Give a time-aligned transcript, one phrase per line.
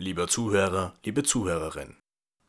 [0.00, 1.96] Lieber Zuhörer, liebe Zuhörerin,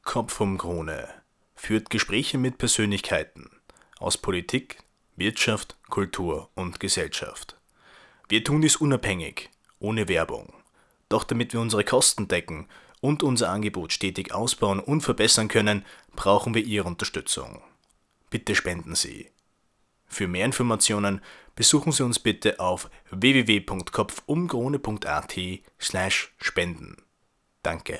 [0.03, 1.09] Kopf vom Krone
[1.55, 3.49] führt Gespräche mit Persönlichkeiten
[3.97, 4.83] aus Politik,
[5.15, 7.59] Wirtschaft, Kultur und Gesellschaft.
[8.27, 9.49] Wir tun dies unabhängig,
[9.79, 10.53] ohne Werbung.
[11.09, 12.67] Doch damit wir unsere Kosten decken
[13.01, 15.83] und unser Angebot stetig ausbauen und verbessern können,
[16.15, 17.63] brauchen wir Ihre Unterstützung.
[18.29, 19.31] Bitte spenden Sie.
[20.05, 21.19] Für mehr Informationen
[21.55, 25.35] besuchen Sie uns bitte auf www.kopfumkrone.at
[25.79, 27.08] slash spenden.
[27.61, 27.99] Danke.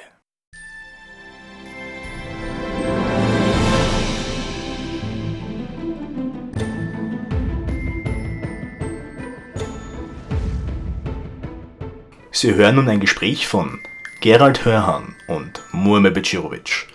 [12.32, 13.82] Sie hören nun ein Gespräch von
[14.22, 16.88] Gerald Hörhan und Murme Becirovic.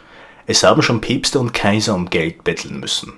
[0.46, 3.12] Es haben schon Päpste und Kaiser um Geld betteln müssen.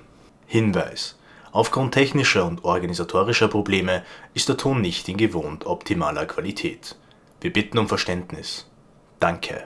[0.45, 1.17] Hinweis.
[1.53, 6.97] Aufgrund technischer und organisatorischer Probleme ist der Ton nicht in gewohnt optimaler Qualität.
[7.39, 8.66] Wir bitten um Verständnis.
[9.19, 9.63] Danke.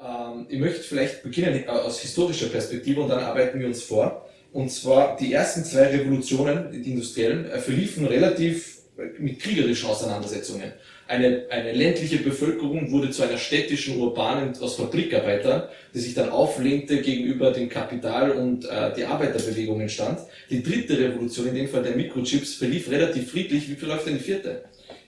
[0.00, 4.28] Ähm, ich möchte vielleicht beginnen äh, aus historischer Perspektive und dann arbeiten wir uns vor.
[4.52, 10.72] Und zwar die ersten zwei Revolutionen, die industriellen, äh, verliefen relativ äh, mit kriegerischen Auseinandersetzungen.
[11.08, 17.00] Eine, eine ländliche Bevölkerung wurde zu einer städtischen, urbanen, aus Fabrikarbeitern, die sich dann auflehnte
[17.00, 20.18] gegenüber dem Kapital und äh, die Arbeiterbewegung entstand.
[20.50, 23.68] Die dritte Revolution, in dem Fall der Mikrochips, verlief relativ friedlich.
[23.68, 24.64] Wie verläuft denn die vierte?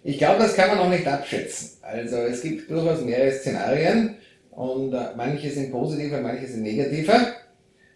[0.09, 1.73] Ich glaube, das kann man noch nicht abschätzen.
[1.83, 4.15] Also es gibt durchaus mehrere Szenarien
[4.53, 7.35] und äh, manche sind positiver, manche sind negativer.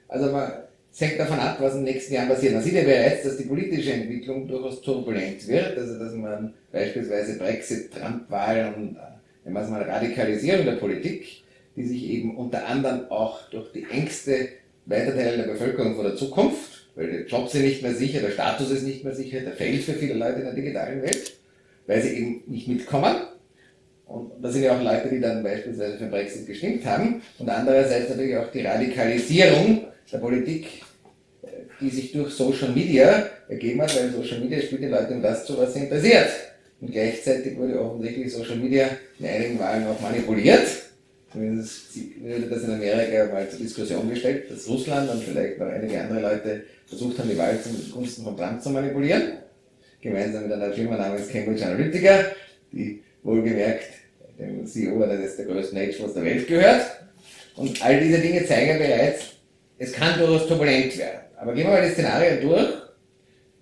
[0.08, 0.52] Also man,
[0.92, 2.52] es hängt davon ab, was den nächsten Jahren passiert.
[2.52, 7.38] Man sieht ja bereits, dass die politische Entwicklung durchaus turbulent wird, also dass man beispielsweise
[7.38, 9.00] Brexit, Trump-Wahl und äh,
[9.44, 11.44] wenn man es mal Radikalisierung der Politik,
[11.76, 14.48] die sich eben unter anderem auch durch die Ängste
[14.84, 18.32] weiter Teile der Bevölkerung vor der Zukunft, weil die Jobs sind nicht mehr sicher, der
[18.32, 21.38] Status ist nicht mehr sicher, der fällt für viele Leute in der digitalen Welt
[21.92, 23.16] weil sie eben nicht mitkommen.
[24.06, 27.22] Und da sind ja auch Leute, die dann beispielsweise für Brexit gestimmt haben.
[27.38, 30.82] Und andererseits natürlich auch die Radikalisierung der Politik,
[31.80, 35.44] die sich durch Social Media ergeben hat, weil Social Media spielt die Leute in das
[35.44, 36.28] zu, was sie interessiert.
[36.80, 38.88] Und gleichzeitig wurde offensichtlich Social Media
[39.18, 40.66] in einigen Wahlen auch manipuliert.
[41.30, 46.00] Zumindest wurde das in Amerika mal zur Diskussion gestellt, dass Russland und vielleicht noch einige
[46.00, 49.41] andere Leute versucht haben, die Wahl zum Gunsten von Trump zu manipulieren
[50.02, 52.26] gemeinsam mit einer Firma namens Cambridge Analytica,
[52.72, 53.88] die wohlgemerkt
[54.38, 56.82] dem CEO eines der größten Hedgefonds der Welt gehört.
[57.56, 59.36] Und all diese Dinge zeigen bereits,
[59.78, 61.20] es kann durchaus turbulent werden.
[61.36, 62.72] Aber gehen wir mal die Szenarien durch,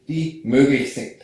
[0.09, 1.17] die möglich sind.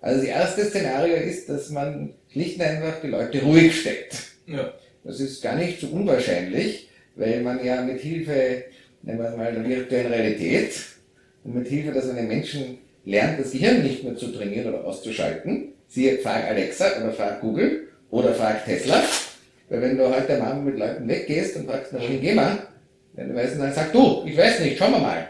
[0.00, 4.14] Also das erste Szenario ist, dass man schlicht und einfach die Leute ruhig stellt.
[4.46, 4.72] Ja.
[5.04, 8.64] Das ist gar nicht so unwahrscheinlich, weil man ja mit Hilfe,
[9.02, 10.72] nennen wir es mal, der virtuellen Realität
[11.44, 12.78] und mit Hilfe, dass man den Menschen
[13.08, 15.72] lernt das Gehirn nicht mehr zu trainieren oder auszuschalten.
[15.88, 19.02] Siehe, frag Alexa oder frag Google oder frag Tesla.
[19.70, 22.58] Weil wenn du heute Abend mit Leuten weggehst und fragst, na wohin wir?
[23.16, 25.28] Dann weißt du dann, sag du, ich weiß nicht, schauen wir mal.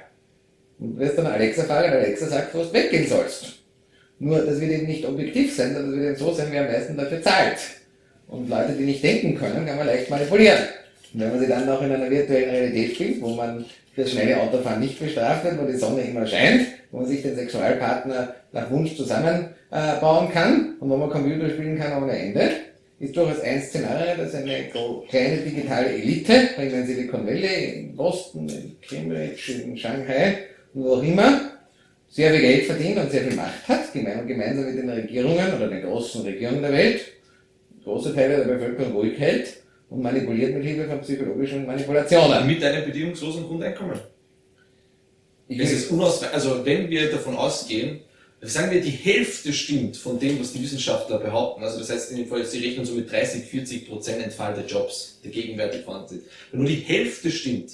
[0.79, 3.61] Und du wirst dann Alexa fragen, Alexa sagt, wo du weggehen sollst.
[4.19, 6.73] Nur, das wird eben nicht objektiv sein, sondern das wird eben so sein, wer am
[6.73, 7.59] meisten dafür zahlt.
[8.27, 10.59] Und Leute, die nicht denken können, kann man leicht manipulieren.
[11.15, 13.65] Und wenn man sie dann noch in einer virtuellen Realität spielt, wo man
[13.99, 17.35] das schnelle Autofahren nicht bestraft wird, wo die Sonne immer scheint, wo man sich den
[17.35, 22.51] Sexualpartner nach Wunsch zusammenbauen kann und wo man Computer spielen kann ohne Ende,
[23.01, 24.71] ist durchaus ein Szenario, dass eine
[25.09, 30.39] kleine digitale Elite, in Silicon Valley, in Boston, in Cambridge, in Shanghai
[30.75, 31.53] und wo auch immer,
[32.09, 35.83] sehr viel Geld verdient und sehr viel Macht hat, gemeinsam mit den Regierungen oder den
[35.83, 37.01] großen Regionen der Welt,
[37.85, 39.59] große Teile der Bevölkerung ruhig hält
[39.91, 42.47] und manipuliert mit Hilfe von psychologischen Manipulationen.
[42.47, 43.99] Mit einem bedingungslosen Grundeinkommen.
[45.49, 48.01] Ich es ist unausweichlich, also wenn wir davon ausgehen,
[48.43, 52.19] sagen wir, die Hälfte stimmt von dem, was die Wissenschaftler behaupten, also das heißt in
[52.19, 56.09] dem Fall, sie rechnen so mit 30, 40 Prozent Entfall der Jobs, der gegenwärtig vorhanden
[56.09, 56.23] sind.
[56.51, 57.73] Wenn nur die Hälfte stimmt,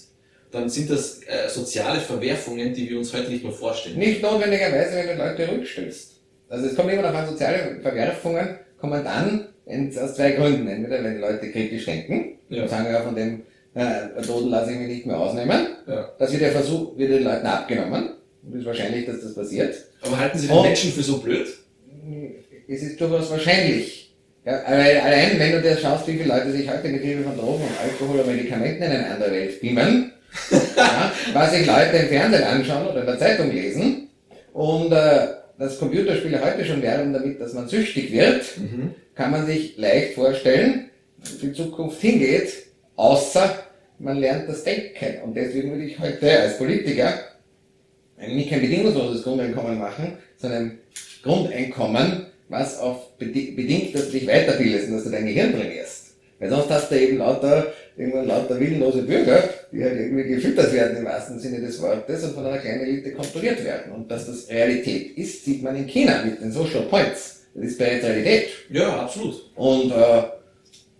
[0.53, 3.99] dann sind das äh, soziale Verwerfungen, die wir uns heute nicht mehr vorstellen.
[3.99, 6.21] Nicht notwendigerweise, wenn du Leute rückstellst.
[6.49, 10.69] Also es kommt immer noch an soziale Verwerfungen, kommen dann aus zwei Gründen.
[10.69, 12.63] Entweder wenn Leute kritisch denken, ja.
[12.63, 13.43] und sagen ja von dem
[13.75, 15.67] äh, Toten lasse ich mich nicht mehr ausnehmen.
[15.87, 16.11] Ja.
[16.19, 18.11] Das wird der Versuch, wird den Leuten abgenommen.
[18.43, 19.75] Und es ist wahrscheinlich, dass das passiert.
[20.03, 21.47] Aber halten Sie den und Menschen für so blöd?
[22.69, 24.15] Es ist durchaus wahrscheinlich.
[24.45, 27.37] Ja, weil allein, wenn du dir schaust, wie viele Leute sich heute mit Hilfe von
[27.37, 30.13] Drogen und Alkohol oder Medikamenten in eine andere Welt beamen,
[30.77, 34.09] ja, was sich Leute im Fernsehen anschauen oder in der Zeitung lesen,
[34.53, 35.27] und äh,
[35.59, 38.95] das Computerspiele heute schon werben damit, dass man süchtig wird, mhm.
[39.15, 40.91] kann man sich leicht vorstellen,
[41.41, 42.53] wie die Zukunft hingeht,
[42.97, 43.65] außer
[43.99, 45.23] man lernt das Denken.
[45.23, 47.15] Und deswegen würde ich heute als Politiker
[48.19, 50.79] nicht kein bedingungsloses Grundeinkommen machen, sondern
[51.23, 56.04] Grundeinkommen, was auf bedingt, dass du dich weiterbildest und dass du dein Gehirn trainierst.
[56.39, 57.67] Weil sonst hast du eben lauter,
[57.97, 59.43] irgendwann lauter willenlose Bürger,
[59.73, 63.13] die halt irgendwie gefüttert werden im wahrsten Sinne des Wortes und von einer kleinen Elite
[63.13, 63.93] kontrolliert werden.
[63.93, 67.47] Und dass das Realität ist, sieht man in China mit den Social Points.
[67.55, 68.49] Das ist bereits Realität.
[68.71, 69.51] Ja, absolut.
[69.55, 70.23] Und äh,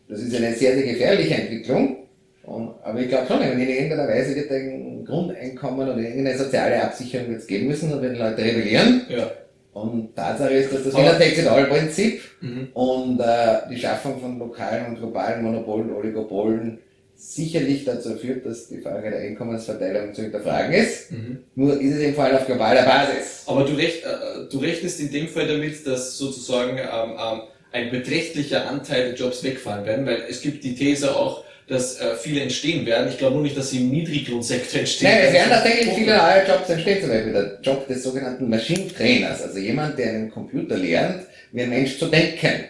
[0.09, 1.97] das ist eine sehr, sehr gefährliche Entwicklung.
[2.45, 7.33] Und, aber ich glaube schon, in irgendeiner Weise wird ein Grundeinkommen oder irgendeine soziale Absicherung
[7.33, 9.07] jetzt geben müssen und wenn Leute rebellieren.
[9.09, 9.31] Ja.
[9.75, 12.69] Und Tatsache ist, dass das Winner takes it all Prinzip Mhm.
[12.75, 16.79] und äh, die Schaffung von lokalen und globalen Monopolen, Oligopolen
[17.17, 21.11] sicherlich dazu führt, dass die Frage der Einkommensverteilung zu hinterfragen ist.
[21.13, 21.39] Mhm.
[21.55, 23.45] Nur ist es im Fall auf globaler Basis.
[23.47, 27.41] Aber du, recht, äh, du rechnest in dem Fall damit, dass sozusagen ähm, ähm,
[27.73, 32.15] ein beträchtlicher Anteil der Jobs wegfallen werden, weil es gibt die These auch, dass äh,
[32.17, 33.09] viele entstehen werden.
[33.09, 35.63] Ich glaube nur nicht, dass sie im Niedriglohnsektor entstehen Nein, es werden werden.
[35.63, 39.99] tatsächlich viele neue Jobs entstehen, zum Beispiel der Job des sogenannten Machine Trainers, also jemand,
[39.99, 42.65] der einen Computer lernt, wie ein Mensch zu denken.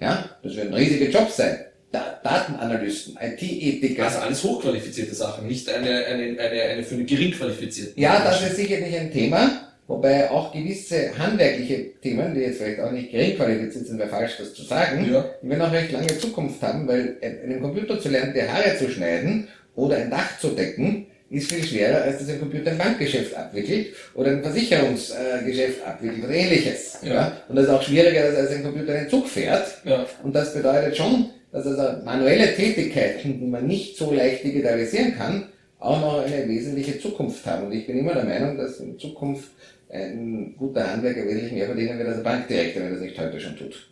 [0.00, 1.58] Ja, das werden riesige Jobs sein.
[1.92, 4.04] Da Datenanalysten, IT-Ethiker.
[4.04, 8.00] Also alles hochqualifizierte Sachen, nicht eine, eine, eine, eine für eine gering qualifizierte.
[8.00, 12.92] Ja, das ist sicherlich ein Thema, wobei auch gewisse handwerkliche Themen, die jetzt vielleicht auch
[12.92, 15.24] nicht gering qualifiziert sind, wäre falsch, das zu sagen, Ja.
[15.42, 18.88] die werden auch recht lange Zukunft haben, weil einen Computer zu lernen, die Haare zu
[18.88, 23.34] schneiden oder ein Dach zu decken, ist viel schwerer, als dass ein Computer ein Bankgeschäft
[23.36, 26.98] abwickelt oder ein Versicherungsgeschäft abwickelt oder ähnliches.
[27.02, 27.32] Ja.
[27.48, 29.66] Und das ist auch schwieriger, als als ein Computer einen Zug fährt.
[29.84, 30.06] Ja.
[30.22, 35.44] Und das bedeutet schon, dass also manuelle Tätigkeiten, die man nicht so leicht digitalisieren kann,
[35.78, 37.66] auch noch eine wesentliche Zukunft haben.
[37.66, 39.48] Und ich bin immer der Meinung, dass in Zukunft
[39.92, 43.40] ein guter Handwerker wesentlich mehr verdienen wird als ein Bankdirektor, wenn er das nicht heute
[43.40, 43.88] schon tut.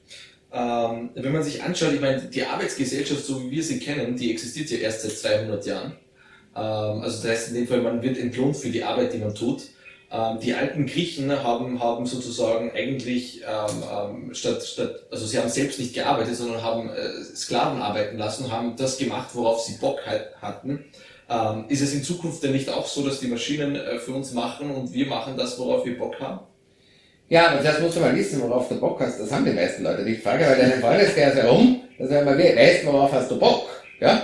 [0.53, 4.33] Ähm, wenn man sich anschaut, ich meine, die Arbeitsgesellschaft, so wie wir sie kennen, die
[4.33, 5.93] existiert ja erst seit 200 Jahren.
[6.57, 9.35] Ähm, also das heißt in dem Fall, man wird entlohnt für die Arbeit, die man
[9.35, 9.63] tut.
[10.11, 15.51] Ähm, die alten Griechen haben, haben sozusagen eigentlich ähm, ähm, statt, statt, also sie haben
[15.51, 20.01] selbst nicht gearbeitet, sondern haben äh, Sklaven arbeiten lassen, haben das gemacht, worauf sie Bock
[20.41, 20.85] hatten.
[21.31, 24.33] Ähm, ist es in Zukunft denn nicht auch so, dass die Maschinen äh, für uns
[24.33, 26.41] machen und wir machen das, worauf wir Bock haben?
[27.29, 29.21] Ja, aber zuerst musst du mal wissen, worauf du Bock hast.
[29.21, 30.05] Das haben die meisten Leute.
[30.05, 33.69] Die Frage bei deinem Freundeskreis herum, dass wenn man weiß, worauf hast du Bock.
[34.01, 34.23] Ja?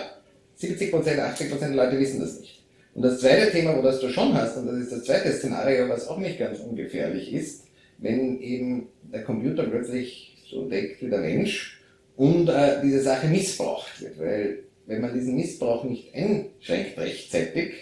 [0.59, 2.63] 70%, 80% der Leute wissen das nicht.
[2.95, 5.89] Und das zweite Thema, wo das du schon hast, und das ist das zweite Szenario,
[5.89, 7.65] was auch nicht ganz ungefährlich ist,
[7.99, 11.81] wenn eben der Computer plötzlich so denkt wie der Mensch
[12.17, 14.19] und äh, diese Sache missbraucht wird.
[14.19, 17.73] Weil wenn man diesen Missbrauch nicht einschränkt rechtzeitig,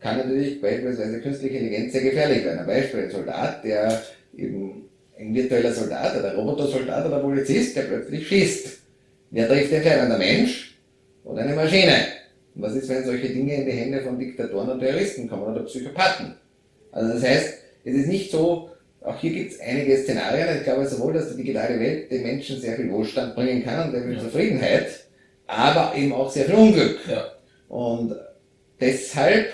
[0.00, 2.58] kann natürlich beispielsweise künstliche Intelligenz sehr gefährlich werden.
[2.60, 4.02] Ein Beispiel, ein Soldat, der
[4.36, 4.84] eben
[5.18, 8.78] ein virtueller Soldat oder ein Robotersoldat oder Polizist, der plötzlich schießt.
[9.30, 10.08] Wer trifft die Entscheidung?
[10.08, 10.78] Der Mensch
[11.24, 11.94] oder eine Maschine?
[12.54, 15.62] Und was ist, wenn solche Dinge in die Hände von Diktatoren und Terroristen kommen oder
[15.62, 16.34] Psychopathen?
[16.92, 17.54] Also das heißt,
[17.84, 18.70] es ist nicht so,
[19.00, 20.56] auch hier gibt es einige Szenarien.
[20.58, 23.92] Ich glaube sowohl, dass die digitale Welt den Menschen sehr viel Wohlstand bringen kann und
[23.92, 24.20] sehr viel Ja.
[24.20, 25.03] Zufriedenheit,
[25.46, 27.00] aber eben auch sehr viel Unglück.
[27.08, 27.26] Ja.
[27.68, 28.14] Und
[28.80, 29.48] deshalb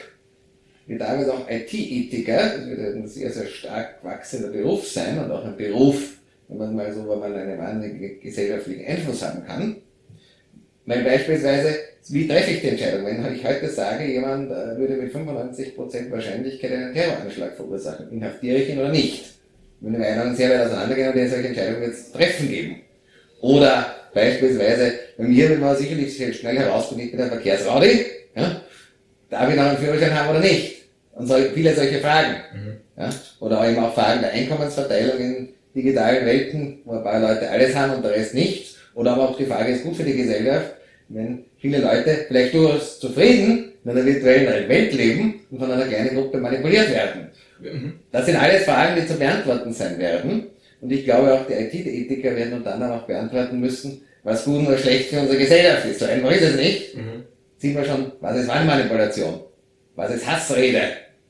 [0.87, 5.45] wird damals auch IT-Ethiker, das wird ein sehr, sehr stark wachsender Beruf sein und auch
[5.45, 6.17] ein Beruf,
[6.49, 9.77] wenn man mal so, wo man einen wahnsinnigen gesellschaftlichen Einfluss haben kann.
[10.87, 11.77] Weil beispielsweise,
[12.09, 13.07] wie treffe ich die Entscheidung?
[13.07, 18.71] Wenn ich heute sage, jemand äh, würde mit 95% Wahrscheinlichkeit einen Terroranschlag verursachen, inhaftiere ich
[18.71, 19.25] ihn oder nicht?
[19.81, 22.77] Wenn die Meinungen sehr weit auseinandergehen und eine solche Entscheidung wird es treffen geben.
[23.41, 28.61] Oder beispielsweise, bei mir wird man sicherlich sehr schnell herausfinden, bin ein Verkehrsraudi, ja?
[29.29, 30.83] darf ich noch einen Führerschein haben oder nicht?
[31.13, 32.37] Und so, viele solche Fragen.
[32.55, 32.77] Mhm.
[32.97, 33.11] Ja?
[33.41, 37.95] Oder eben auch Fragen der Einkommensverteilung in digitalen Welten, wo ein paar Leute alles haben
[37.95, 38.77] und der Rest nichts.
[38.95, 40.75] Oder aber auch die Frage ist gut für die Gesellschaft,
[41.09, 46.15] wenn viele Leute vielleicht durchaus zufrieden in einer virtuellen Welt leben und von einer kleinen
[46.15, 47.31] Gruppe manipuliert werden.
[47.61, 48.01] Mhm.
[48.13, 50.47] Das sind alles Fragen, die zu beantworten sein werden.
[50.81, 54.79] Und ich glaube auch die IT-Ethiker werden unter anderem auch beantworten müssen, was gut oder
[54.79, 56.01] schlecht für unsere Gesellschaft ist.
[56.01, 56.97] So einfach ist es nicht.
[56.97, 57.25] Mhm.
[57.59, 59.41] Sieht man schon, was ist Wahlmanipulation?
[59.97, 60.83] Was ist Hassrede?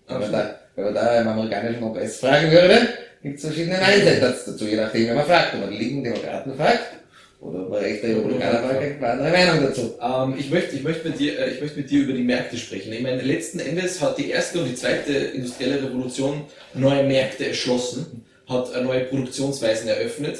[0.06, 2.88] Wenn man da, wenn man da im amerikanischen Kongress fragen würde,
[3.22, 5.54] gibt es verschiedene Mindset dazu, je nachdem, wer man fragt.
[5.54, 7.00] Wenn man die linken Demokraten fragt,
[7.40, 9.94] oder ob man rechte Republikaner man eine andere Meinung dazu.
[10.00, 12.56] Ähm, ich möchte, ich möchte mit dir, äh, ich möchte mit dir über die Märkte
[12.58, 12.92] sprechen.
[12.92, 16.42] Ich meine, letzten Endes hat die erste und die zweite industrielle Revolution
[16.74, 20.38] neue Märkte erschlossen, hat neue Produktionsweisen eröffnet.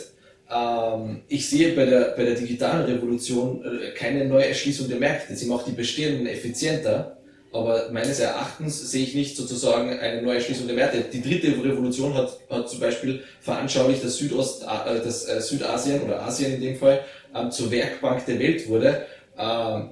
[0.52, 5.34] Ähm, ich sehe bei der, bei der digitalen Revolution äh, keine neue Erschließung der Märkte.
[5.36, 7.18] Sie macht die bestehenden effizienter,
[7.52, 11.04] aber meines Erachtens sehe ich nicht sozusagen eine neue Erschließung der Märkte.
[11.12, 16.22] Die dritte Revolution hat, hat zum Beispiel veranschaulicht, dass, Südost, äh, dass äh, Südasien oder
[16.22, 19.06] Asien in dem Fall ähm, zur Werkbank der Welt wurde.
[19.38, 19.90] Ähm,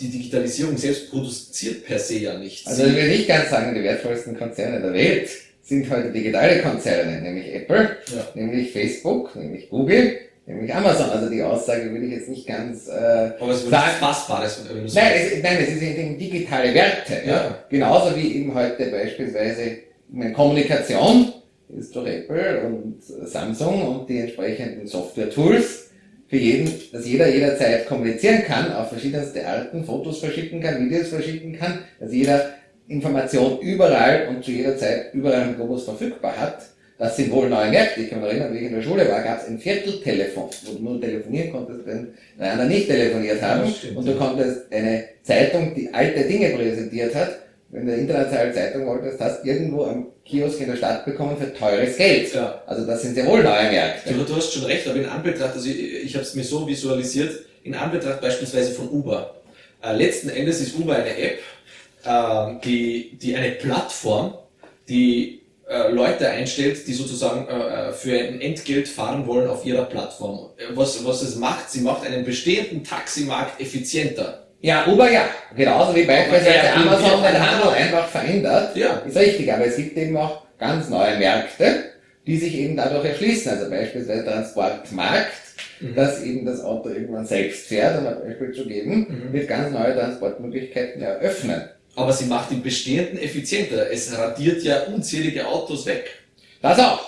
[0.00, 2.66] die Digitalisierung selbst produziert per se ja nichts.
[2.66, 5.28] Also ich will nicht ganz sagen, die wertvollsten Konzerne der Welt
[5.70, 8.26] sind heute digitale Konzerne, nämlich Apple, Ja.
[8.34, 11.08] nämlich Facebook, nämlich Google, nämlich Amazon.
[11.10, 12.90] Also die Aussage würde ich jetzt nicht ganz äh,
[13.38, 13.92] Aber es wird sagen.
[14.00, 17.14] Fassbares, Nein, es, nein, es ist eben digitale Werte.
[17.24, 17.30] Ja.
[17.32, 17.58] Ja.
[17.70, 21.32] Genauso wie eben heute beispielsweise meine Kommunikation
[21.78, 25.90] ist durch Apple und Samsung und die entsprechenden Software-Tools
[26.26, 31.56] für jeden, dass jeder jederzeit kommunizieren kann, auf verschiedenste Arten, Fotos verschicken kann, Videos verschicken
[31.56, 32.54] kann, dass jeder
[32.90, 36.58] Information überall und zu jeder Zeit überall im Globus verfügbar hat.
[36.98, 38.02] Das sind wohl neue Märkte.
[38.02, 40.72] Ich kann mich erinnern, wie ich in der Schule war, gab es ein Vierteltelefon, wo
[40.72, 43.70] du nur telefonieren konntest, wenn die anderen nicht telefoniert haben.
[43.70, 47.38] Stimmt, und du konntest eine Zeitung, die alte Dinge präsentiert hat,
[47.70, 51.54] wenn du eine internationale Zeitung wolltest, hast irgendwo am Kiosk in der Stadt bekommen für
[51.54, 52.34] teures Geld.
[52.34, 52.60] Ja.
[52.66, 54.12] Also das sind sehr wohl neue Märkte.
[54.12, 56.66] Du, du hast schon recht, aber in Anbetracht, also ich, ich habe es mir so
[56.66, 59.36] visualisiert, in Anbetracht beispielsweise von Uber.
[59.82, 61.38] Äh, letzten Endes ist Uber eine App,
[62.04, 64.34] äh, die, die eine Plattform,
[64.88, 70.50] die äh, Leute einstellt, die sozusagen äh, für ein Entgelt fahren wollen auf ihrer Plattform.
[70.56, 74.46] Äh, Was, was es macht, sie macht einen bestehenden Taximarkt effizienter.
[74.62, 75.24] Ja, Uber ja.
[75.56, 77.50] Genauso wie beispielsweise ja, Amazon den.
[77.50, 78.76] Handel einfach verändert.
[78.76, 79.02] Ja.
[79.06, 81.84] Ist richtig, aber es gibt eben auch ganz neue Märkte,
[82.26, 83.52] die sich eben dadurch erschließen.
[83.52, 85.32] Also beispielsweise Transportmarkt,
[85.94, 89.94] dass eben das Auto irgendwann selbst fährt, um ein Beispiel zu geben, wird ganz neue
[89.94, 91.62] Transportmöglichkeiten eröffnen.
[91.96, 93.90] Aber sie macht den bestehenden effizienter.
[93.90, 96.10] Es radiert ja unzählige Autos weg.
[96.62, 97.00] Das auch.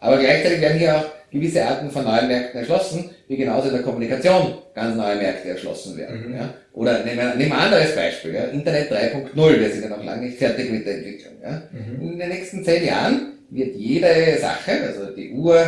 [0.00, 3.82] Aber gleichzeitig werden hier auch gewisse Arten von neuen Märkten erschlossen, wie genauso in der
[3.82, 6.34] Kommunikation ganz neue Märkte erschlossen werden.
[6.34, 6.54] Ja?
[6.72, 8.44] Oder nehmen wir, nehmen wir ein anderes Beispiel, ja?
[8.44, 11.34] Internet 3.0, wir sind ja noch lange nicht fertig mit der Entwicklung.
[11.42, 11.62] Ja?
[12.00, 15.60] In den nächsten zehn Jahren wird jede Sache, also die Uhr,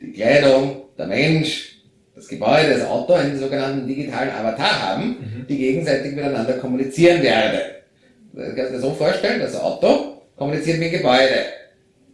[0.00, 1.82] die Kleidung, der Mensch,
[2.14, 7.60] das Gebäude, das Auto, einen sogenannten digitalen Avatar haben, die gegenseitig miteinander kommunizieren werden.
[8.32, 11.46] Das kannst du dir so vorstellen, das Auto kommuniziert mit dem Gebäude.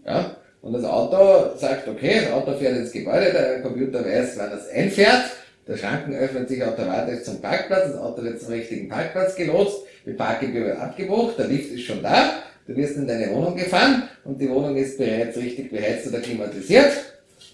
[0.06, 0.36] Ja?
[0.62, 4.68] Und das Auto sagt, okay, das Auto fährt ins Gebäude, der Computer weiß, wann es
[4.70, 5.24] einfährt,
[5.68, 10.12] der Schranken öffnet sich automatisch zum Parkplatz, das Auto wird zum richtigen Parkplatz gelotst, die
[10.12, 14.40] Parkgebühr wird abgebucht, der Lift ist schon da, du wirst in deine Wohnung gefahren und
[14.40, 16.92] die Wohnung ist bereits richtig beheizt oder klimatisiert.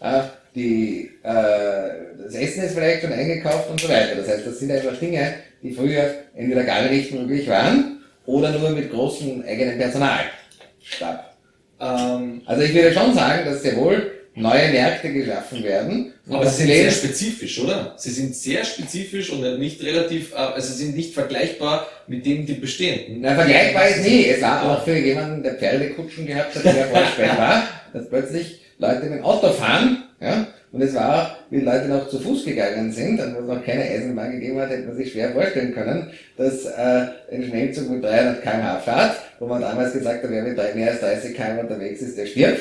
[0.00, 0.22] Äh,
[0.54, 4.16] die, äh, das Essen ist vielleicht schon eingekauft und so weiter.
[4.16, 8.70] Das heißt, das sind einfach Dinge, die früher entweder gar nicht möglich waren oder nur
[8.70, 11.36] mit großem eigenen Personalstab.
[11.80, 16.12] Ähm, Also ich würde schon sagen, dass sehr wohl neue Märkte geschaffen werden.
[16.28, 17.94] Aber sie sind sehr spezifisch, oder?
[17.96, 22.46] Sie sind sehr spezifisch und nicht relativ, äh, also sie sind nicht vergleichbar mit denen,
[22.46, 23.20] die bestehenden.
[23.20, 24.26] Na, vergleichbar ist nie.
[24.26, 29.02] Es war auch für jemanden, der Pferdekutschen gehabt hat, der vorgestellt war, dass plötzlich Leute
[29.06, 32.92] mit dem Auto fahren, ja, und es war auch, wie Leute noch zu Fuß gegangen
[32.92, 36.10] sind, und wo es noch keine Eisenbahn gegeben hat, hätte man sich schwer vorstellen können,
[36.36, 40.56] dass äh, ein Schnellzug mit 300 km/h fährt, wo man damals gesagt hat, wer mit
[40.76, 42.60] mehr als 30 km unterwegs ist, der stirbt.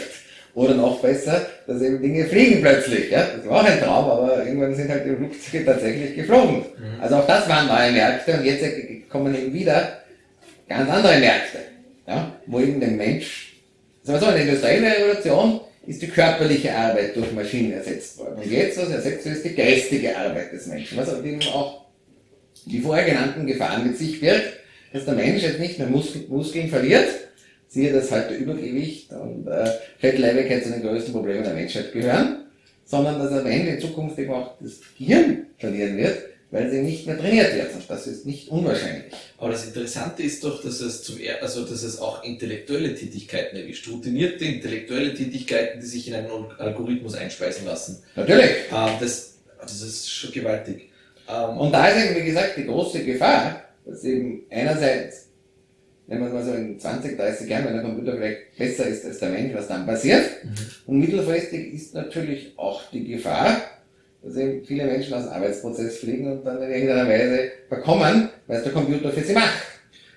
[0.55, 3.11] Oder noch besser, dass eben Dinge fliegen plötzlich.
[3.11, 3.27] Ja?
[3.37, 6.65] Das war auch ein Traum, aber irgendwann sind halt die Flugzeuge tatsächlich geflogen.
[6.99, 8.65] Also auch das waren neue Märkte und jetzt
[9.09, 9.99] kommen eben wieder
[10.67, 11.59] ganz andere Märkte,
[12.07, 12.33] ja?
[12.47, 13.57] wo eben der Mensch,
[14.01, 18.35] sagen wir so, in der industriellen Revolution ist die körperliche Arbeit durch Maschinen ersetzt worden.
[18.35, 21.85] Und jetzt, was ersetzt wird, ist die geistige Arbeit des Menschen, was aber eben auch
[22.65, 24.53] die vorher genannten Gefahren mit sich birgt,
[24.93, 27.07] dass der Mensch jetzt nicht mehr Muskel, Muskeln verliert,
[27.67, 29.67] siehe das heute Übergewicht und äh,
[29.97, 32.45] Fettleibigkeit zu den größten Problemen der Menschheit gehören,
[32.85, 36.17] sondern dass der Mensch in Zukunft eben auch das Gehirn verlieren wird,
[36.51, 37.73] weil sie nicht mehr trainiert wird.
[37.73, 39.13] Und das ist nicht unwahrscheinlich.
[39.37, 43.55] Aber das Interessante ist doch, dass es zum er also dass es auch intellektuelle Tätigkeiten
[43.55, 48.01] erwischt, routinierte intellektuelle Tätigkeiten, die sich in einen Algorithmus einspeisen lassen.
[48.15, 48.49] Natürlich.
[48.71, 50.89] Ähm, das, das ist schon gewaltig.
[51.29, 55.27] Ähm, Und da ist eben, wie gesagt, die große Gefahr, dass eben einerseits,
[56.07, 59.05] nehmen wir es mal so in 20, 30 Jahren, wenn der Computer vielleicht besser ist
[59.05, 60.25] als der Mensch, was dann passiert.
[60.87, 63.61] Und mittelfristig ist natürlich auch die Gefahr,
[64.21, 68.57] dass eben viele Menschen aus dem Arbeitsprozess fliegen und dann in irgendeiner Weise verkommen, weil
[68.57, 69.69] es der Computer für sie macht.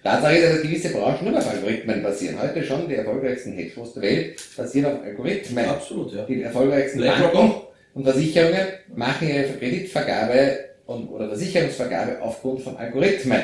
[0.03, 2.43] Tatsache ist ja, dass gewisse Branchen nur auf Algorithmen basieren.
[2.43, 5.65] Heute schon die erfolgreichsten Hedgefonds der Welt basieren auf Algorithmen.
[5.65, 6.25] absolut, ja.
[6.25, 7.61] Die erfolgreichsten BlackRock Banken
[7.95, 8.67] und Versicherungen
[8.97, 13.43] machen ihre Kreditvergabe und, oder Versicherungsvergabe aufgrund von Algorithmen.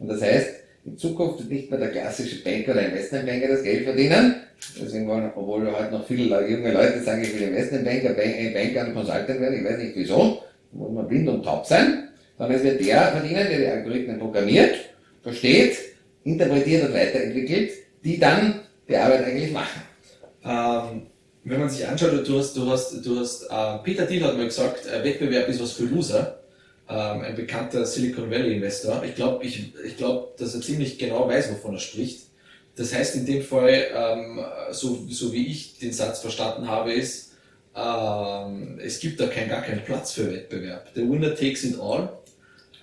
[0.00, 4.34] Und das heißt, in Zukunft nicht mehr der klassische Banker oder Investmentbanker das Geld verdienen.
[4.80, 8.88] Deswegen wollen, obwohl heute noch viele junge Leute sagen, ich will Investmentbanker, Bank, äh, Banker
[8.88, 12.08] und Consultant werden, ich weiß nicht wieso, muss man blind und taub sein,
[12.38, 14.76] sondern es wird der verdienen, der die Algorithmen programmiert,
[15.22, 15.76] versteht,
[16.24, 17.72] interpretiert und weiterentwickelt,
[18.04, 19.82] die dann die Arbeit eigentlich machen.
[20.44, 21.06] Ähm,
[21.44, 24.46] wenn man sich anschaut, du hast, du hast, du hast, äh, Peter Thiel hat mal
[24.46, 26.41] gesagt, äh, Wettbewerb ist was für Loser.
[26.92, 29.02] Ähm, ein bekannter Silicon Valley Investor.
[29.04, 32.24] Ich glaube, ich, ich glaub, dass er ziemlich genau weiß, wovon er spricht.
[32.76, 34.40] Das heißt in dem Fall, ähm,
[34.72, 37.32] so, so wie ich den Satz verstanden habe, ist,
[37.74, 40.90] ähm, es gibt da kein, gar keinen Platz für Wettbewerb.
[40.94, 42.10] The winner takes it all.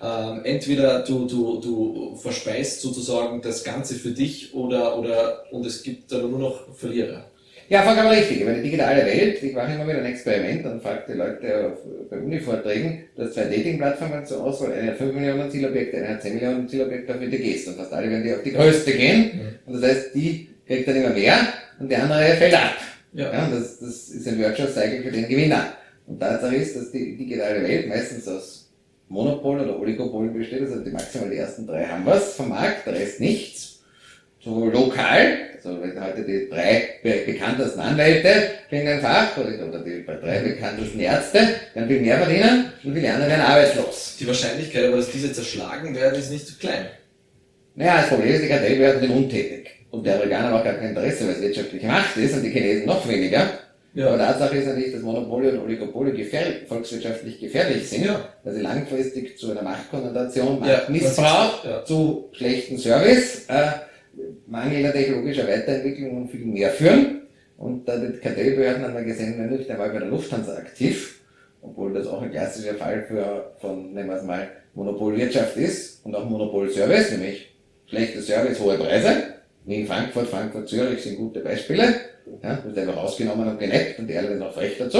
[0.02, 5.82] Ähm, entweder du, du, du verspeist sozusagen das Ganze für dich oder, oder und es
[5.82, 7.26] gibt dann nur noch Verlierer.
[7.70, 8.40] Ja, vollkommen richtig.
[8.40, 11.78] Über die digitale Welt, ich mache immer wieder ein Experiment und frage die Leute auf,
[12.10, 16.22] bei Uni-Vorträgen, du hast zwei Dating-Plattformen zur Auswahl, eine hat 5 Millionen Zielobjekte, eine hat
[16.22, 17.68] 10 Millionen Zielobjekte, auf die du gehst.
[17.68, 19.20] Und fast alle werden die auf die größte gehen.
[19.22, 19.40] Mhm.
[19.66, 21.36] Und das heißt, die kriegt dann immer mehr
[21.78, 22.74] und der andere fällt ab.
[23.12, 23.32] Ja.
[23.32, 25.74] ja und das, das ist ein Virtual Cycle für den Gewinner.
[26.08, 28.68] Und Tatsache ist, dass die digitale Welt meistens aus
[29.08, 32.94] Monopol oder Oligopolen besteht, also die maximal die ersten drei haben was vom Markt, der
[32.94, 33.69] Rest nichts
[34.42, 38.28] so lokal, also wenn heute die drei bekanntesten Anwälte
[38.70, 41.40] in ein Fach oder die drei bekanntesten Ärzte,
[41.74, 44.16] dann viel mehr verdienen und viele andere werden arbeitslos.
[44.18, 46.86] Die Wahrscheinlichkeit aber, dass diese zerschlagen werden, ist nicht so klein.
[47.74, 49.70] Naja, das Problem ist, die Kartellbehörden sind untätig.
[49.90, 52.50] Und der Amerikaner hat auch gar kein Interesse, weil es wirtschaftliche Macht ist und die
[52.50, 53.48] Chinesen noch weniger.
[53.92, 54.08] Ja.
[54.08, 58.28] Aber Tatsache ist natürlich, dass Monopole und Oligopole gefährlich, volkswirtschaftlich gefährlich sind, ja.
[58.44, 63.89] weil sie langfristig zu einer Machtkonzentration, Machtmissbrauch, ja, zu schlechten Service, äh,
[64.46, 67.22] mangelnder technologischer Weiterentwicklung und viel mehr führen.
[67.56, 71.20] Und da die Kartellbehörden haben wir gesehen, sind nicht einmal bei der Lufthansa aktiv,
[71.60, 76.14] obwohl das auch ein klassischer Fall für, von, nehmen wir es mal, Monopolwirtschaft ist und
[76.14, 77.54] auch Monopolservice, nämlich
[77.86, 79.34] schlechter Service, hohe Preise.
[79.66, 81.94] Wien, Frankfurt, Frankfurt, Zürich sind gute Beispiele.
[82.42, 84.98] Ja, wird einfach rausgenommen und geneckt und die alle noch frech dazu.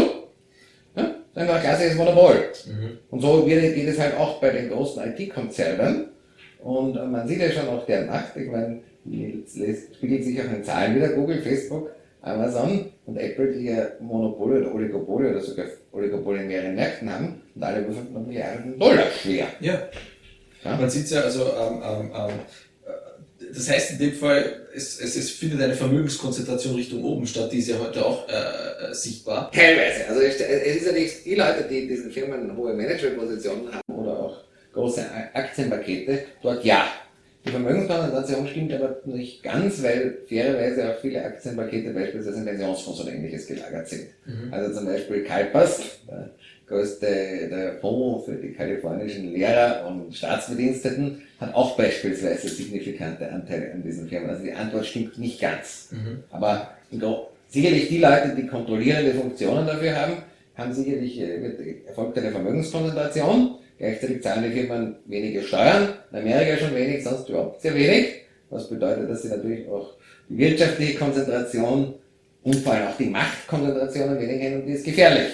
[0.96, 2.34] Ja, das ist ein klassisches Monopol.
[2.66, 2.98] Mhm.
[3.10, 6.08] Und so geht es halt auch bei den großen IT-Konzernen.
[6.62, 8.36] Und man sieht ja schon auch der Macht.
[8.36, 11.90] Ich meine, spiegelt sich auch in Zahlen wieder, Google, Facebook,
[12.22, 17.42] Amazon und Apple, die ja Monopole oder Oligopole oder sogar Oligopole in mehreren Märkten haben
[17.54, 19.46] und alle über 500 Milliarden Dollar schwer.
[19.60, 19.88] Ja.
[20.64, 20.76] ja?
[20.76, 22.30] Man sieht es ja, also ähm, ähm, ähm,
[23.52, 27.58] das heißt in dem Fall, es, es, es, findet eine Vermögenskonzentration Richtung oben statt, die
[27.58, 29.50] ist ja heute auch äh, äh sichtbar.
[29.50, 30.06] Teilweise.
[30.08, 34.18] Also es ist ja nicht die Leute, die in diesen Firmen hohe Managerpositionen haben oder
[34.20, 36.86] auch große Aktienpakete, dort ja.
[37.44, 43.12] Die Vermögenskonzentration stimmt aber nicht ganz, weil fairerweise auch viele Aktienpakete beispielsweise in Pensionsfonds oder
[43.12, 44.08] ähnliches gelagert sind.
[44.26, 44.52] Mhm.
[44.52, 46.30] Also zum Beispiel Kalpas, der
[46.66, 47.06] größte
[47.50, 54.08] der Fonds für die kalifornischen Lehrer und Staatsbediensteten, hat auch beispielsweise signifikante Anteile an diesen
[54.08, 54.28] Firmen.
[54.28, 55.88] Also die Antwort stimmt nicht ganz.
[55.92, 56.22] Mhm.
[56.30, 56.74] Aber
[57.48, 60.12] sicherlich die Leute, die kontrollierende Funktionen dafür haben,
[60.56, 66.74] haben sicherlich, äh, erfolgt eine Vermögenskonzentration Gleichzeitig zahlen die Firmen weniger Steuern, in Amerika schon
[66.74, 68.08] wenig, sonst überhaupt sehr wenig.
[68.50, 69.94] Was bedeutet, dass sie natürlich auch
[70.28, 71.94] die wirtschaftliche Konzentration
[72.42, 75.32] und vor allem auch die Machtkonzentration ein wenig haben und die ist gefährlich.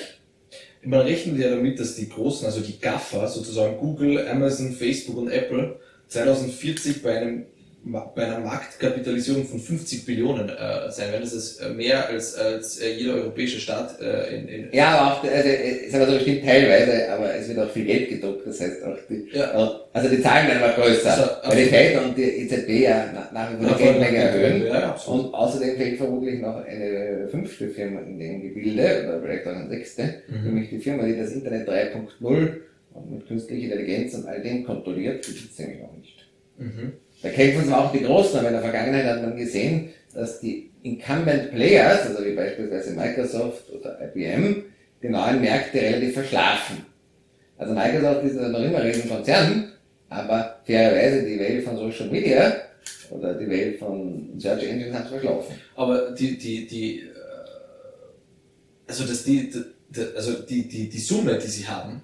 [0.84, 5.28] Man rechnet ja damit, dass die großen, also die GAFA, sozusagen Google, Amazon, Facebook und
[5.32, 7.46] Apple, 2040 bei einem
[7.92, 11.22] bei einer Marktkapitalisierung von 50 Billionen äh, sein werden.
[11.22, 15.12] Das ist äh, mehr als, als äh, jeder europäische Staat äh, in, in Ja, aber
[15.12, 18.60] auch, also, es ist also bestimmt teilweise, aber es wird auch viel Geld gedruckt, das
[18.60, 19.52] heißt auch die, ja.
[19.92, 23.52] also die Zahlen werden einfach größer, also, weil die Fed und die EZB ja nach
[23.52, 28.18] wie vor die Geldmenge erhöhen ja, und außerdem fehlt vermutlich noch eine fünfte Firma in
[28.18, 30.44] dem Gebilde, oder vielleicht auch eine sechste, mhm.
[30.44, 32.52] nämlich die Firma, die das Internet 3.0
[32.94, 36.26] und mit künstlicher Intelligenz und all dem kontrolliert, die gibt es nämlich noch nicht.
[36.58, 36.92] Mhm.
[37.26, 40.70] Da kämpfen zwar auch die Großen, aber in der Vergangenheit hat man gesehen, dass die
[40.84, 44.62] Incumbent Players, also wie beispielsweise Microsoft oder IBM,
[45.02, 46.86] die neuen Märkte relativ verschlafen.
[47.58, 49.72] Also Microsoft ist ja noch immer ein Riesenkonzern,
[50.08, 52.52] aber fairerweise die Welt von Social Media
[53.10, 55.56] oder die Welt von Search Engines hat verschlafen.
[55.74, 57.02] Aber die, die, die, äh,
[58.86, 62.02] also das, die, die, also die, die, die Summe, die sie haben,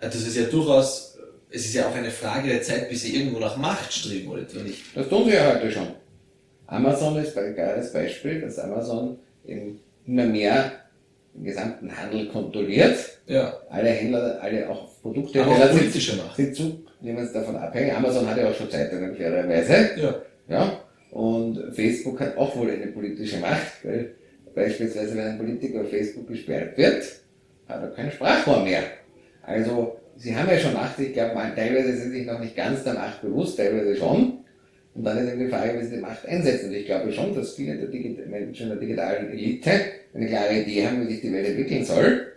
[0.00, 1.15] äh, das ist ja durchaus
[1.50, 4.42] es ist ja auch eine Frage der Zeit, bis sie irgendwo nach Macht streben, oder
[4.64, 4.84] nicht?
[4.94, 5.88] Das tun sie ja heute schon.
[6.66, 10.72] Amazon ist ein geiles Beispiel, dass Amazon immer mehr
[11.34, 12.96] den gesamten Handel kontrolliert.
[13.26, 13.60] Ja.
[13.70, 16.36] Alle Händler, alle auch Produkte, Aber auch politische Macht.
[16.36, 17.94] sind zunehmend davon abhängig.
[17.94, 19.90] Amazon hat ja auch schon Zeitungen fairerweise.
[19.96, 20.14] Ja.
[20.48, 20.80] ja.
[21.10, 24.14] Und Facebook hat auch wohl eine politische Macht, weil
[24.54, 27.04] beispielsweise wenn ein Politiker auf Facebook gesperrt wird,
[27.68, 28.82] hat er kein Sprachrohr mehr.
[29.42, 32.82] Also Sie haben ja schon Macht, ich glaube, teilweise sind sie sich noch nicht ganz
[32.84, 34.38] der Macht bewusst, teilweise schon.
[34.94, 36.70] Und dann ist eben die Frage, wie sie die Macht einsetzen.
[36.70, 39.70] Und ich glaube schon, dass viele der Menschen der digitalen Elite
[40.14, 42.32] eine klare Idee haben, wie sich die Welt entwickeln soll.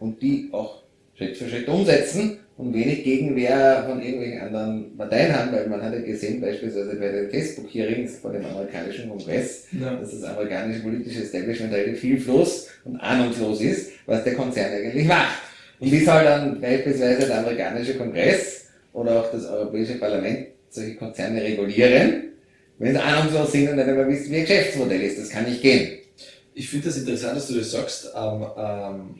[0.00, 0.82] Und die auch
[1.16, 5.92] Schritt für Schritt umsetzen und wenig Gegenwehr von irgendwelchen anderen Parteien haben, weil man hat
[5.92, 9.94] ja gesehen, beispielsweise bei den Facebook-Hearings vor dem amerikanischen Kongress, ja.
[9.94, 15.53] dass das amerikanische politische Establishment relativ hilflos und ahnungslos ist, was der Konzern eigentlich macht.
[15.84, 21.42] Und wie soll dann beispielsweise der amerikanische Kongress oder auch das Europäische Parlament solche Konzerne
[21.42, 22.32] regulieren,
[22.78, 25.18] wenn sie ahnungslos sind und nicht mehr wissen, wie ihr Geschäftsmodell ist?
[25.18, 25.98] Das kann nicht gehen.
[26.54, 28.12] Ich finde das interessant, dass du das sagst.
[28.16, 29.14] Ähm, ähm,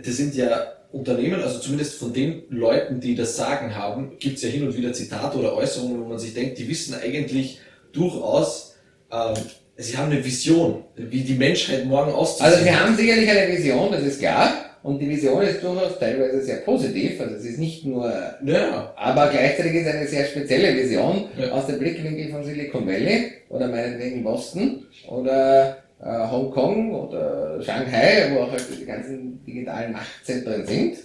[0.00, 4.42] das sind ja Unternehmen, also zumindest von den Leuten, die das Sagen haben, gibt es
[4.42, 7.58] ja hin und wieder Zitate oder Äußerungen, wo man sich denkt, die wissen eigentlich
[7.92, 8.76] durchaus,
[9.10, 9.34] ähm,
[9.76, 12.52] sie haben eine Vision, wie die Menschheit morgen auszusehen.
[12.52, 14.61] Also sie haben sicherlich eine Vision, das ist klar.
[14.82, 17.20] Und die Vision ist durchaus teilweise sehr positiv.
[17.20, 18.12] Also es ist nicht nur,
[18.44, 18.92] ja.
[18.96, 21.52] aber gleichzeitig ist eine sehr spezielle Vision Ja.
[21.52, 28.40] aus dem Blickwinkel von Silicon Valley oder meinetwegen Boston oder äh, Hongkong oder Shanghai, wo
[28.40, 30.96] auch halt die ganzen digitalen Machtzentren sind.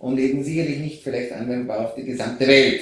[0.00, 2.80] Und eben sicherlich nicht vielleicht anwendbar auf die gesamte Welt.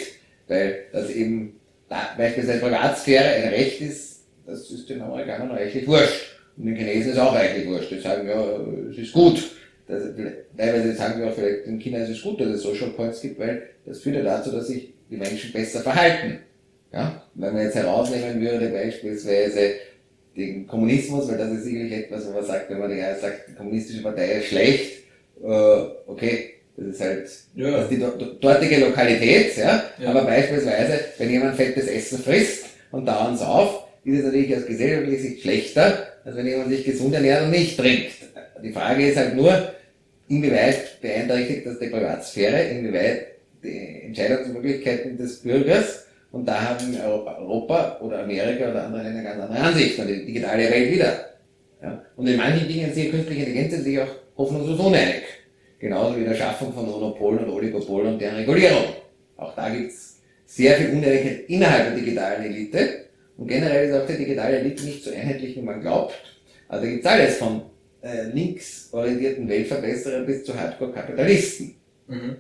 [0.49, 6.39] Weil das eben da beispielsweise Privatsphäre ein Recht ist, das ist den Amerikanern reichlich wurscht.
[6.57, 7.91] Und den Chinesen ist auch reichlich wurscht.
[7.91, 8.43] Die sagen, ja,
[8.91, 9.39] es ist gut.
[9.91, 10.03] Das,
[10.57, 13.39] teilweise sagen wir auch vielleicht, in China ist es gut, dass es Social Points gibt,
[13.41, 16.39] weil das führt ja dazu, dass sich die Menschen besser verhalten.
[16.93, 17.23] Ja?
[17.35, 19.73] Wenn man jetzt herausnehmen würde, beispielsweise
[20.37, 23.55] den Kommunismus, weil das ist sicherlich etwas, wo man sagt, wenn man ja sagt, die
[23.55, 25.03] kommunistische Partei ist schlecht,
[25.43, 25.47] äh,
[26.07, 27.71] okay, das ist halt Ja.
[27.73, 29.83] das ist die do- do- dortige Lokalität, ja?
[30.01, 30.11] Ja.
[30.11, 35.23] aber beispielsweise, wenn jemand fettes Essen frisst und dauernd auf, ist es natürlich aus gesellschaftlicher
[35.23, 38.13] Sicht schlechter, als wenn jemand sich gesund ernährt und nicht trinkt.
[38.63, 39.73] Die Frage ist halt nur,
[40.31, 43.27] inwieweit beeinträchtigt das die Privatsphäre, inwieweit
[43.63, 49.43] die Entscheidungsmöglichkeiten des Bürgers und da haben Euro- Europa oder Amerika oder andere eine ganz
[49.43, 51.27] andere Ansicht und die digitale Welt wieder.
[51.83, 52.03] Ja?
[52.17, 55.23] Und in manchen Dingen die künstliche Intelligenz sich auch hoffnungslos uneinig.
[55.81, 58.85] Genauso wie der Schaffung von Monopolen und Oligopolen und deren Regulierung.
[59.37, 63.07] Auch da gibt es sehr viel Uneinigkeit innerhalb der digitalen Elite.
[63.37, 66.15] Und generell ist auch die digitale Elite nicht so einheitlich, wie man glaubt.
[66.69, 67.63] Also da gibt es alles von
[68.03, 71.75] äh, linksorientierten Weltverbesserern bis zu Hardcore-Kapitalisten.
[72.09, 72.37] Mhm.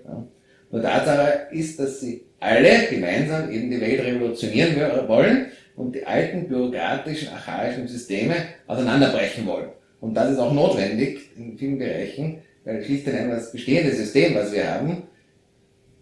[0.70, 4.76] Nur Tatsache ist, dass sie alle gemeinsam eben die Welt revolutionieren
[5.08, 5.46] wollen
[5.76, 8.34] und die alten bürokratischen, archaischen Systeme
[8.66, 9.70] auseinanderbrechen wollen.
[10.00, 14.34] Und das ist auch notwendig in vielen Bereichen, weil schlicht und einfach das bestehende System,
[14.34, 15.02] was wir haben,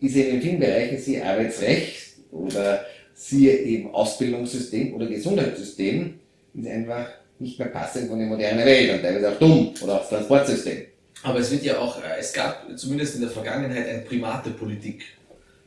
[0.00, 6.20] ist eben in vielen Bereichen siehe Arbeitsrecht oder siehe eben Ausbildungssystem oder Gesundheitssystem,
[6.54, 7.08] ist einfach
[7.40, 10.86] nicht mehr passend von der modernen Welt und teilweise auch dumm oder auch das Transportsystem.
[11.22, 15.04] Aber es wird ja auch, äh, es gab zumindest in der Vergangenheit eine private Politik.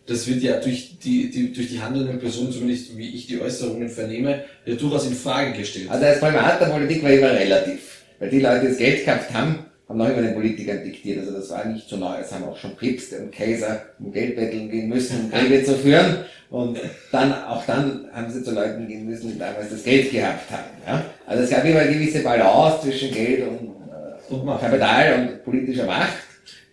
[0.05, 3.89] Das wird ja durch die, die, durch die handelnden Personen, zumindest wie ich die Äußerungen
[3.89, 5.89] vernehme, ja durchaus in Frage gestellt.
[5.89, 8.03] Also das Primat der Politik war immer relativ.
[8.19, 11.19] Weil die Leute, die das Geld gehabt haben, haben noch immer den Politikern diktiert.
[11.19, 12.15] Also das war nicht so neu.
[12.19, 15.75] Es haben auch schon Päpste und Kaiser um Geld betteln gehen müssen, um Kriege zu
[15.77, 16.25] führen.
[16.49, 16.77] Und
[17.11, 20.69] dann, auch dann haben sie zu Leuten gehen müssen, die damals das Geld gehabt haben.
[20.85, 21.05] Ja?
[21.31, 24.59] Also es gab immer eine gewisse Balance zwischen Geld und, äh, Und.
[24.59, 26.17] Kapital und politischer Macht,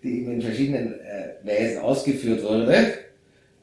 [0.03, 2.95] die eben in verschiedenen äh, Weisen ausgeführt wurde.